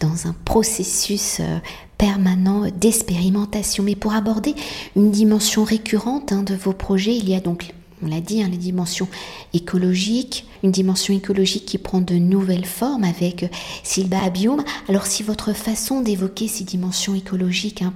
dans 0.00 0.26
un 0.26 0.34
processus 0.44 1.38
euh, 1.40 1.58
permanent 1.98 2.64
d'expérimentation. 2.70 3.84
Mais 3.84 3.94
pour 3.94 4.14
aborder 4.14 4.54
une 4.96 5.10
dimension 5.10 5.64
récurrente 5.64 6.32
hein, 6.32 6.42
de 6.42 6.54
vos 6.54 6.72
projets, 6.72 7.14
il 7.14 7.28
y 7.28 7.34
a 7.34 7.40
donc, 7.40 7.74
on 8.02 8.08
l'a 8.08 8.20
dit, 8.20 8.42
hein, 8.42 8.48
les 8.50 8.56
dimensions 8.56 9.06
écologiques, 9.52 10.46
une 10.62 10.70
dimension 10.70 11.14
écologique 11.14 11.66
qui 11.66 11.76
prend 11.76 12.00
de 12.00 12.14
nouvelles 12.14 12.64
formes 12.64 13.04
avec 13.04 13.42
euh, 13.42 13.48
Silba 13.82 14.22
Abium. 14.22 14.64
Alors 14.88 15.06
si 15.06 15.22
votre 15.22 15.52
façon 15.52 16.00
d'évoquer 16.00 16.48
ces 16.48 16.64
dimensions 16.64 17.14
écologiques 17.14 17.82
hein, 17.82 17.92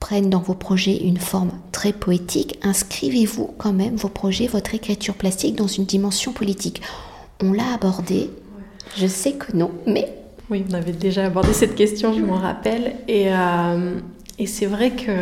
prennent 0.00 0.30
dans 0.30 0.40
vos 0.40 0.54
projets 0.54 0.96
une 0.96 1.18
forme 1.18 1.52
très 1.70 1.92
poétique, 1.92 2.58
inscrivez-vous 2.62 3.50
quand 3.58 3.74
même 3.74 3.96
vos 3.96 4.08
projets, 4.08 4.46
votre 4.46 4.74
écriture 4.74 5.14
plastique 5.14 5.56
dans 5.56 5.66
une 5.66 5.84
dimension 5.84 6.32
politique. 6.32 6.80
On 7.42 7.52
l'a 7.52 7.74
abordé, 7.74 8.30
je 8.96 9.06
sais 9.06 9.32
que 9.32 9.56
non, 9.56 9.70
mais... 9.86 10.14
Oui, 10.50 10.64
on 10.68 10.74
avait 10.74 10.92
déjà 10.92 11.26
abordé 11.26 11.52
cette 11.52 11.76
question, 11.76 12.12
je 12.12 12.20
m'en 12.20 12.36
rappelle, 12.36 12.96
et, 13.06 13.32
euh, 13.32 13.94
et 14.38 14.46
c'est 14.46 14.66
vrai 14.66 14.90
que 14.90 15.12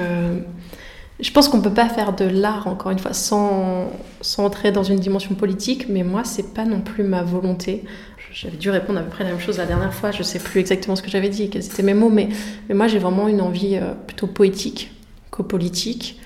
je 1.21 1.31
pense 1.33 1.49
qu'on 1.49 1.59
ne 1.59 1.63
peut 1.63 1.75
pas 1.75 1.89
faire 1.89 2.15
de 2.15 2.25
l'art, 2.25 2.67
encore 2.67 2.93
une 2.93 2.99
fois, 2.99 3.13
sans, 3.13 3.91
sans 4.21 4.45
entrer 4.45 4.73
dans 4.73 4.85
une 4.85 4.99
dimension 4.99 5.35
politique, 5.35 5.87
mais 5.89 6.03
moi, 6.03 6.23
c'est 6.25 6.55
pas 6.55 6.65
non 6.65 6.81
plus 6.81 7.03
ma 7.03 7.23
volonté. 7.23 7.85
J'avais 8.33 8.57
dû 8.57 8.71
répondre 8.71 9.01
à 9.01 9.03
peu 9.03 9.11
près 9.11 9.25
la 9.25 9.31
même 9.31 9.41
chose 9.41 9.59
la 9.59 9.67
dernière 9.67 9.93
fois, 9.93 10.13
je 10.13 10.23
sais 10.23 10.39
plus 10.39 10.61
exactement 10.61 10.97
ce 10.97 11.03
que 11.03 11.11
j'avais 11.11 11.29
dit, 11.29 11.51
quels 11.51 11.65
étaient 11.65 11.83
mes 11.83 11.95
mots, 11.95 12.09
mais, 12.09 12.29
mais 12.69 12.75
moi, 12.75 12.87
j'ai 12.87 12.99
vraiment 12.99 13.29
une 13.29 13.41
envie 13.41 13.77
euh, 13.77 13.93
plutôt 14.07 14.29
poétique 14.29 14.93
qu'au 15.31 15.43
politique 15.43 16.19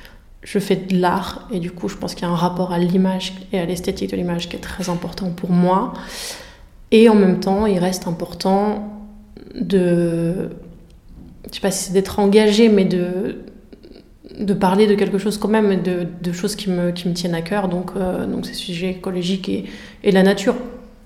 je 0.42 0.58
fais 0.58 0.76
de 0.76 0.96
l'art 1.00 1.48
et 1.52 1.60
du 1.60 1.70
coup 1.70 1.88
je 1.88 1.96
pense 1.96 2.14
qu'il 2.14 2.26
y 2.26 2.30
a 2.30 2.32
un 2.32 2.36
rapport 2.36 2.72
à 2.72 2.78
l'image 2.78 3.34
et 3.52 3.58
à 3.58 3.64
l'esthétique 3.64 4.10
de 4.10 4.16
l'image 4.16 4.48
qui 4.48 4.56
est 4.56 4.60
très 4.60 4.90
important 4.90 5.30
pour 5.30 5.50
moi. 5.50 5.92
Et 6.90 7.08
en 7.08 7.14
même 7.14 7.40
temps, 7.40 7.64
il 7.64 7.78
reste 7.78 8.06
important 8.06 8.92
de, 9.54 10.50
je 11.48 11.54
sais 11.54 11.60
pas 11.60 11.70
si 11.70 11.84
c'est 11.84 11.92
d'être 11.94 12.18
engagé, 12.18 12.68
mais 12.68 12.84
de, 12.84 13.38
de 14.38 14.54
parler 14.54 14.86
de 14.86 14.94
quelque 14.94 15.16
chose 15.16 15.38
quand 15.38 15.48
même, 15.48 15.82
de, 15.82 16.06
de 16.22 16.32
choses 16.32 16.54
qui 16.54 16.68
me, 16.68 16.90
qui 16.90 17.08
me 17.08 17.14
tiennent 17.14 17.34
à 17.34 17.40
cœur, 17.40 17.68
donc, 17.68 17.92
euh, 17.96 18.26
donc 18.26 18.44
ces 18.44 18.52
sujets 18.52 18.90
écologiques 18.90 19.48
et, 19.48 19.64
et 20.04 20.12
la 20.12 20.22
nature. 20.22 20.54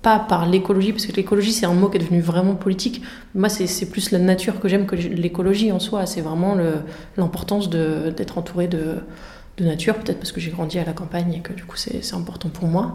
Pas 0.01 0.19
par 0.19 0.45
l'écologie, 0.45 0.91
parce 0.91 1.05
que 1.05 1.13
l'écologie 1.13 1.51
c'est 1.51 1.65
un 1.65 1.73
mot 1.73 1.89
qui 1.89 1.97
est 1.97 2.01
devenu 2.01 2.21
vraiment 2.21 2.55
politique. 2.55 3.01
Moi 3.35 3.49
c'est 3.49 3.89
plus 3.89 4.11
la 4.11 4.19
nature 4.19 4.59
que 4.59 4.67
j'aime 4.67 4.85
que 4.85 4.95
l'écologie 4.95 5.71
en 5.71 5.79
soi. 5.79 6.05
C'est 6.05 6.21
vraiment 6.21 6.55
l'importance 7.17 7.69
d'être 7.69 8.37
entouré 8.37 8.67
de, 8.67 8.95
de 9.57 9.65
nature, 9.65 9.95
peut-être 9.95 10.19
parce 10.19 10.31
que 10.31 10.39
j'ai 10.39 10.51
grandi 10.51 10.77
à 10.79 10.85
la 10.85 10.93
campagne 10.93 11.33
et 11.33 11.39
que 11.39 11.53
du 11.53 11.65
coup 11.65 11.77
c'est 11.77 12.13
important 12.13 12.49
pour 12.49 12.67
moi. 12.67 12.91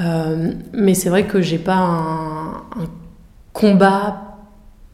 Euh, 0.00 0.52
mais 0.72 0.94
c'est 0.94 1.08
vrai 1.08 1.26
que 1.26 1.40
j'ai 1.40 1.58
pas 1.58 1.76
un, 1.76 2.62
combat 3.52 4.26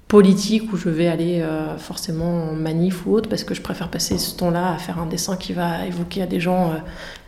politique 0.09 0.73
où 0.73 0.77
je 0.77 0.89
vais 0.89 1.09
aller 1.09 1.41
euh, 1.41 1.77
forcément 1.79 2.51
en 2.51 2.53
manif 2.55 3.07
ou 3.07 3.13
autre 3.13 3.29
parce 3.29 3.45
que 3.45 3.55
je 3.55 3.61
préfère 3.61 3.91
passer 3.91 4.19
ce 4.19 4.37
temps-là 4.37 4.73
à 4.73 4.79
faire 4.79 4.99
un 4.99 5.07
dessin 5.07 5.37
qui 5.37 5.53
va 5.53 5.85
évoquer 5.85 6.23
à 6.23 6.27
des 6.27 6.41
gens 6.41 6.71
euh, 6.71 6.77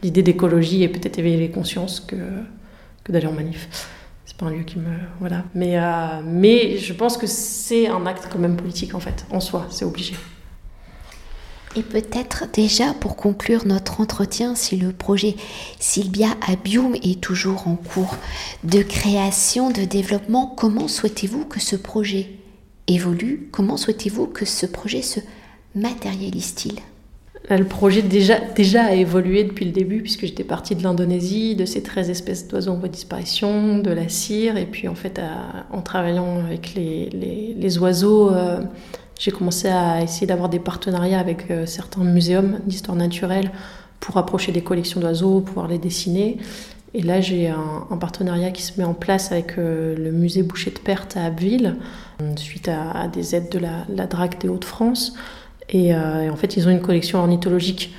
l'idée 0.02 0.22
d'écologie 0.22 0.82
et 0.82 0.88
peut-être 0.88 1.18
éveiller 1.18 1.36
les 1.36 1.50
consciences 1.50 2.00
que, 2.00 2.16
que 3.04 3.12
d'aller 3.12 3.26
en 3.26 3.32
manif. 3.32 3.68
Pas 4.38 4.46
un 4.46 4.50
lieu 4.50 4.62
qui 4.62 4.78
me 4.78 4.96
voilà. 5.20 5.44
Mais 5.54 5.76
mais 6.24 6.78
je 6.78 6.92
pense 6.92 7.16
que 7.16 7.26
c'est 7.26 7.88
un 7.88 8.06
acte 8.06 8.28
quand 8.32 8.38
même 8.38 8.56
politique 8.56 8.94
en 8.94 9.00
fait 9.00 9.26
en 9.30 9.40
soi, 9.40 9.66
c'est 9.68 9.84
obligé. 9.84 10.14
Et 11.76 11.82
peut-être 11.82 12.46
déjà 12.52 12.94
pour 12.94 13.14
conclure 13.14 13.66
notre 13.66 14.00
entretien, 14.00 14.54
si 14.54 14.76
le 14.76 14.92
projet 14.92 15.36
Sylvia 15.78 16.28
Abium 16.46 16.94
est 16.96 17.20
toujours 17.20 17.68
en 17.68 17.76
cours 17.76 18.16
de 18.64 18.82
création, 18.82 19.70
de 19.70 19.82
développement, 19.82 20.46
comment 20.46 20.88
souhaitez-vous 20.88 21.44
que 21.44 21.60
ce 21.60 21.76
projet 21.76 22.30
évolue? 22.86 23.48
Comment 23.52 23.76
souhaitez-vous 23.76 24.26
que 24.26 24.44
ce 24.44 24.66
projet 24.66 25.02
se 25.02 25.20
matérialise-t-il? 25.74 26.80
Le 27.56 27.64
projet 27.64 28.02
déjà, 28.02 28.38
déjà 28.54 28.84
a 28.84 28.92
évolué 28.92 29.44
depuis 29.44 29.64
le 29.64 29.70
début, 29.70 30.02
puisque 30.02 30.26
j'étais 30.26 30.44
partie 30.44 30.74
de 30.74 30.82
l'Indonésie, 30.82 31.56
de 31.56 31.64
ces 31.64 31.82
13 31.82 32.10
espèces 32.10 32.46
d'oiseaux 32.46 32.72
en 32.72 32.76
voie 32.76 32.88
de 32.88 32.92
disparition, 32.92 33.78
de 33.78 33.90
la 33.90 34.08
cire, 34.08 34.58
et 34.58 34.66
puis 34.66 34.86
en 34.86 34.94
fait, 34.94 35.18
en 35.72 35.80
travaillant 35.80 36.40
avec 36.44 36.74
les, 36.74 37.08
les, 37.56 37.78
oiseaux, 37.78 38.30
euh, 38.30 38.60
j'ai 39.18 39.30
commencé 39.30 39.68
à 39.68 40.02
essayer 40.02 40.26
d'avoir 40.26 40.50
des 40.50 40.58
partenariats 40.58 41.20
avec 41.20 41.50
euh, 41.50 41.64
certains 41.64 42.04
muséums 42.04 42.60
d'histoire 42.66 42.96
naturelle 42.96 43.50
pour 43.98 44.18
approcher 44.18 44.52
des 44.52 44.62
collections 44.62 45.00
d'oiseaux, 45.00 45.40
pouvoir 45.40 45.68
les 45.68 45.78
dessiner. 45.78 46.36
Et 46.94 47.02
là, 47.02 47.20
j'ai 47.20 47.48
un, 47.48 47.96
partenariat 47.98 48.50
qui 48.50 48.62
se 48.62 48.78
met 48.78 48.84
en 48.84 48.94
place 48.94 49.32
avec 49.32 49.58
euh, 49.58 49.96
le 49.96 50.12
musée 50.12 50.42
Boucher 50.42 50.70
de 50.70 50.78
Perte 50.78 51.16
à 51.16 51.24
Abbeville, 51.24 51.76
suite 52.36 52.68
à, 52.68 53.08
des 53.08 53.34
aides 53.34 53.50
de 53.50 53.58
la, 53.58 53.84
la 53.88 54.06
DRAC 54.06 54.40
des 54.40 54.48
Hauts-de-France. 54.48 55.14
Et, 55.70 55.94
euh, 55.94 56.22
et, 56.22 56.30
en 56.30 56.36
fait, 56.36 56.56
ils 56.56 56.66
ont 56.66 56.70
une 56.70 56.80
collection 56.80 57.18
ornithologique 57.18 57.94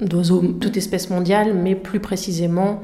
d'oiseaux, 0.00 0.42
toute 0.60 0.76
espèce 0.76 1.10
mondiale, 1.10 1.52
mais 1.54 1.74
plus 1.74 2.00
précisément 2.00 2.80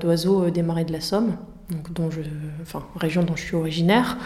d'oiseaux 0.00 0.50
des 0.50 0.62
marais 0.62 0.84
de 0.84 0.92
la 0.92 1.00
Somme, 1.00 1.36
donc 1.70 1.92
dont 1.92 2.10
je, 2.10 2.20
enfin, 2.60 2.82
région 2.96 3.22
dont 3.22 3.36
je 3.36 3.42
suis 3.42 3.54
originaire. 3.54 4.18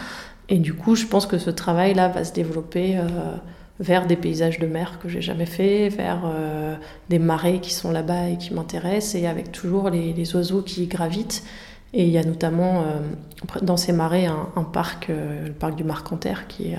Et 0.49 0.59
du 0.59 0.73
coup, 0.73 0.95
je 0.95 1.05
pense 1.05 1.25
que 1.25 1.37
ce 1.37 1.49
travail-là 1.49 2.07
va 2.07 2.23
se 2.23 2.33
développer 2.33 2.97
euh, 2.97 3.03
vers 3.79 4.07
des 4.07 4.15
paysages 4.15 4.59
de 4.59 4.67
mer 4.67 4.99
que 4.99 5.09
j'ai 5.09 5.21
jamais 5.21 5.45
fait, 5.45 5.89
vers 5.89 6.21
euh, 6.25 6.75
des 7.09 7.19
marais 7.19 7.59
qui 7.59 7.73
sont 7.73 7.91
là-bas 7.91 8.29
et 8.29 8.37
qui 8.37 8.53
m'intéressent, 8.53 9.15
et 9.15 9.27
avec 9.27 9.51
toujours 9.51 9.89
les, 9.89 10.35
oiseaux 10.35 10.61
qui 10.61 10.87
gravitent. 10.87 11.43
Et 11.93 12.05
il 12.05 12.11
y 12.11 12.17
a 12.17 12.23
notamment 12.23 12.83
dans 13.61 13.77
ces 13.77 13.93
marais 13.93 14.25
un, 14.25 14.63
parc, 14.63 15.07
le 15.07 15.51
parc 15.53 15.75
du 15.75 15.85
Marcanterre, 15.85 16.47
qui 16.47 16.73
est, 16.73 16.77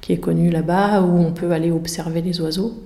qui 0.00 0.12
est 0.12 0.18
connu 0.18 0.50
là-bas, 0.50 1.02
où 1.02 1.18
on 1.18 1.30
peut 1.32 1.52
aller 1.52 1.70
observer 1.70 2.20
les 2.20 2.40
oiseaux. 2.40 2.82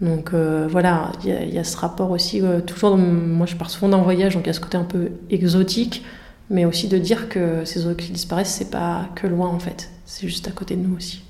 Donc 0.00 0.34
voilà, 0.34 1.12
il 1.24 1.54
y, 1.54 1.58
a 1.58 1.64
ce 1.64 1.76
rapport 1.76 2.10
aussi, 2.10 2.42
toujours, 2.66 2.96
moi 2.96 3.46
je 3.46 3.54
pars 3.54 3.70
souvent 3.70 3.90
d'un 3.90 4.02
voyage, 4.02 4.34
donc 4.34 4.44
il 4.44 4.48
y 4.48 4.50
a 4.50 4.52
ce 4.52 4.60
côté 4.60 4.76
un 4.76 4.84
peu 4.84 5.12
exotique, 5.30 6.04
mais 6.50 6.64
aussi 6.64 6.88
de 6.88 6.98
dire 6.98 7.28
que 7.28 7.64
ces 7.64 7.84
oiseaux 7.84 7.96
qui 7.96 8.10
disparaissent, 8.10 8.54
c'est 8.54 8.70
pas 8.70 9.08
que 9.14 9.28
loin 9.28 9.48
en 9.48 9.60
fait, 9.60 9.90
c'est 10.04 10.26
juste 10.26 10.48
à 10.48 10.50
côté 10.50 10.74
de 10.74 10.82
nous 10.82 10.96
aussi. 10.96 11.22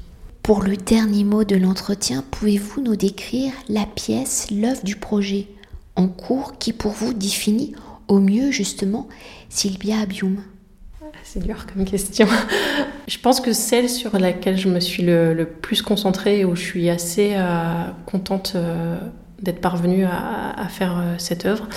Pour 0.46 0.62
le 0.62 0.76
dernier 0.76 1.24
mot 1.24 1.42
de 1.42 1.56
l'entretien, 1.56 2.22
pouvez-vous 2.30 2.80
nous 2.80 2.94
décrire 2.94 3.52
la 3.68 3.84
pièce, 3.84 4.48
l'œuvre 4.52 4.84
du 4.84 4.94
projet 4.94 5.48
en 5.96 6.06
cours 6.06 6.58
qui 6.58 6.72
pour 6.72 6.92
vous 6.92 7.12
définit 7.12 7.74
au 8.08 8.18
mieux 8.18 8.50
justement 8.50 9.08
Sylvia 9.48 10.00
Abium 10.00 10.42
c'est 11.26 11.40
dur 11.40 11.66
comme 11.66 11.84
question. 11.84 12.26
je 13.08 13.18
pense 13.18 13.40
que 13.40 13.52
celle 13.52 13.88
sur 13.88 14.18
laquelle 14.18 14.56
je 14.56 14.68
me 14.68 14.80
suis 14.80 15.02
le, 15.02 15.44
plus 15.44 15.82
concentrée 15.82 16.40
et 16.40 16.44
où 16.44 16.54
je 16.54 16.62
suis 16.62 16.88
assez 16.88 17.32
euh, 17.34 17.84
contente 18.06 18.52
euh, 18.54 18.96
d'être 19.42 19.60
parvenue 19.60 20.04
à, 20.04 20.68
faire 20.68 20.98
euh, 20.98 21.14
cette 21.18 21.44
œuvre. 21.44 21.68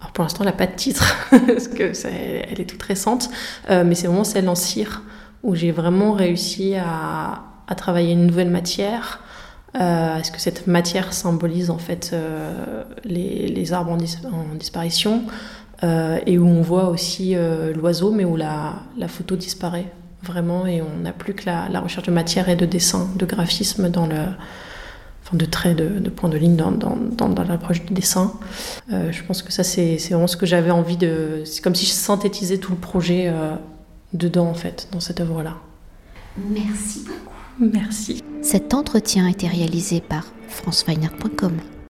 Alors 0.00 0.12
pour 0.12 0.24
l'instant, 0.24 0.40
elle 0.40 0.50
n'a 0.50 0.56
pas 0.56 0.66
de 0.66 0.74
titre, 0.74 1.16
parce 1.30 1.68
que 1.68 1.92
elle 2.06 2.60
est 2.60 2.68
toute 2.68 2.82
récente, 2.82 3.30
mais 3.68 3.94
c'est 3.94 4.08
vraiment 4.08 4.24
celle 4.24 4.48
en 4.48 4.54
cire 4.54 5.02
où 5.42 5.54
j'ai 5.54 5.72
vraiment 5.72 6.12
réussi 6.12 6.74
à, 6.76 7.44
travailler 7.76 8.12
une 8.12 8.26
nouvelle 8.26 8.50
matière. 8.50 9.20
Est-ce 9.74 10.30
que 10.30 10.38
cette 10.38 10.66
matière 10.66 11.14
symbolise 11.14 11.70
en 11.70 11.78
fait 11.78 12.14
les, 13.04 13.72
arbres 13.72 13.92
en, 13.92 14.54
disparition? 14.56 15.24
Euh, 15.84 16.20
et 16.26 16.38
où 16.38 16.46
on 16.46 16.62
voit 16.62 16.88
aussi 16.88 17.34
euh, 17.34 17.72
l'oiseau, 17.74 18.12
mais 18.12 18.24
où 18.24 18.36
la, 18.36 18.74
la, 18.96 19.08
photo 19.08 19.34
disparaît 19.34 19.92
vraiment 20.22 20.66
et 20.66 20.80
on 20.80 21.02
n'a 21.02 21.12
plus 21.12 21.34
que 21.34 21.46
la, 21.46 21.68
la, 21.68 21.80
recherche 21.80 22.06
de 22.06 22.12
matière 22.12 22.48
et 22.48 22.54
de 22.54 22.66
dessin, 22.66 23.08
de 23.16 23.26
graphisme 23.26 23.88
dans 23.88 24.06
le, 24.06 24.20
enfin 25.24 25.36
de 25.36 25.44
traits, 25.44 25.76
de, 25.76 25.98
de 25.98 26.10
points 26.10 26.28
de 26.28 26.38
ligne 26.38 26.54
dans, 26.54 26.70
dans, 26.70 26.96
dans, 26.96 27.28
dans 27.28 27.42
l'approche 27.42 27.84
du 27.84 27.94
dessin. 27.94 28.32
Euh, 28.92 29.10
je 29.10 29.24
pense 29.24 29.42
que 29.42 29.52
ça 29.52 29.64
c'est 29.64 29.96
vraiment 30.10 30.28
ce 30.28 30.36
que 30.36 30.46
j'avais 30.46 30.70
envie 30.70 30.96
de. 30.96 31.42
C'est 31.44 31.62
comme 31.62 31.74
si 31.74 31.86
je 31.86 31.92
synthétisais 31.92 32.58
tout 32.58 32.70
le 32.70 32.78
projet 32.78 33.32
dedans 34.12 34.46
en 34.46 34.54
fait, 34.54 34.88
dans 34.92 35.00
cette 35.00 35.20
œuvre-là. 35.20 35.56
Merci 36.48 37.00
beaucoup. 37.00 37.32
Merci. 37.58 38.22
Cet 38.40 38.72
entretien 38.72 39.26
a 39.26 39.30
été 39.30 39.48
réalisé 39.48 40.00
par 40.00 40.26
franceweiner.com. 40.48 41.52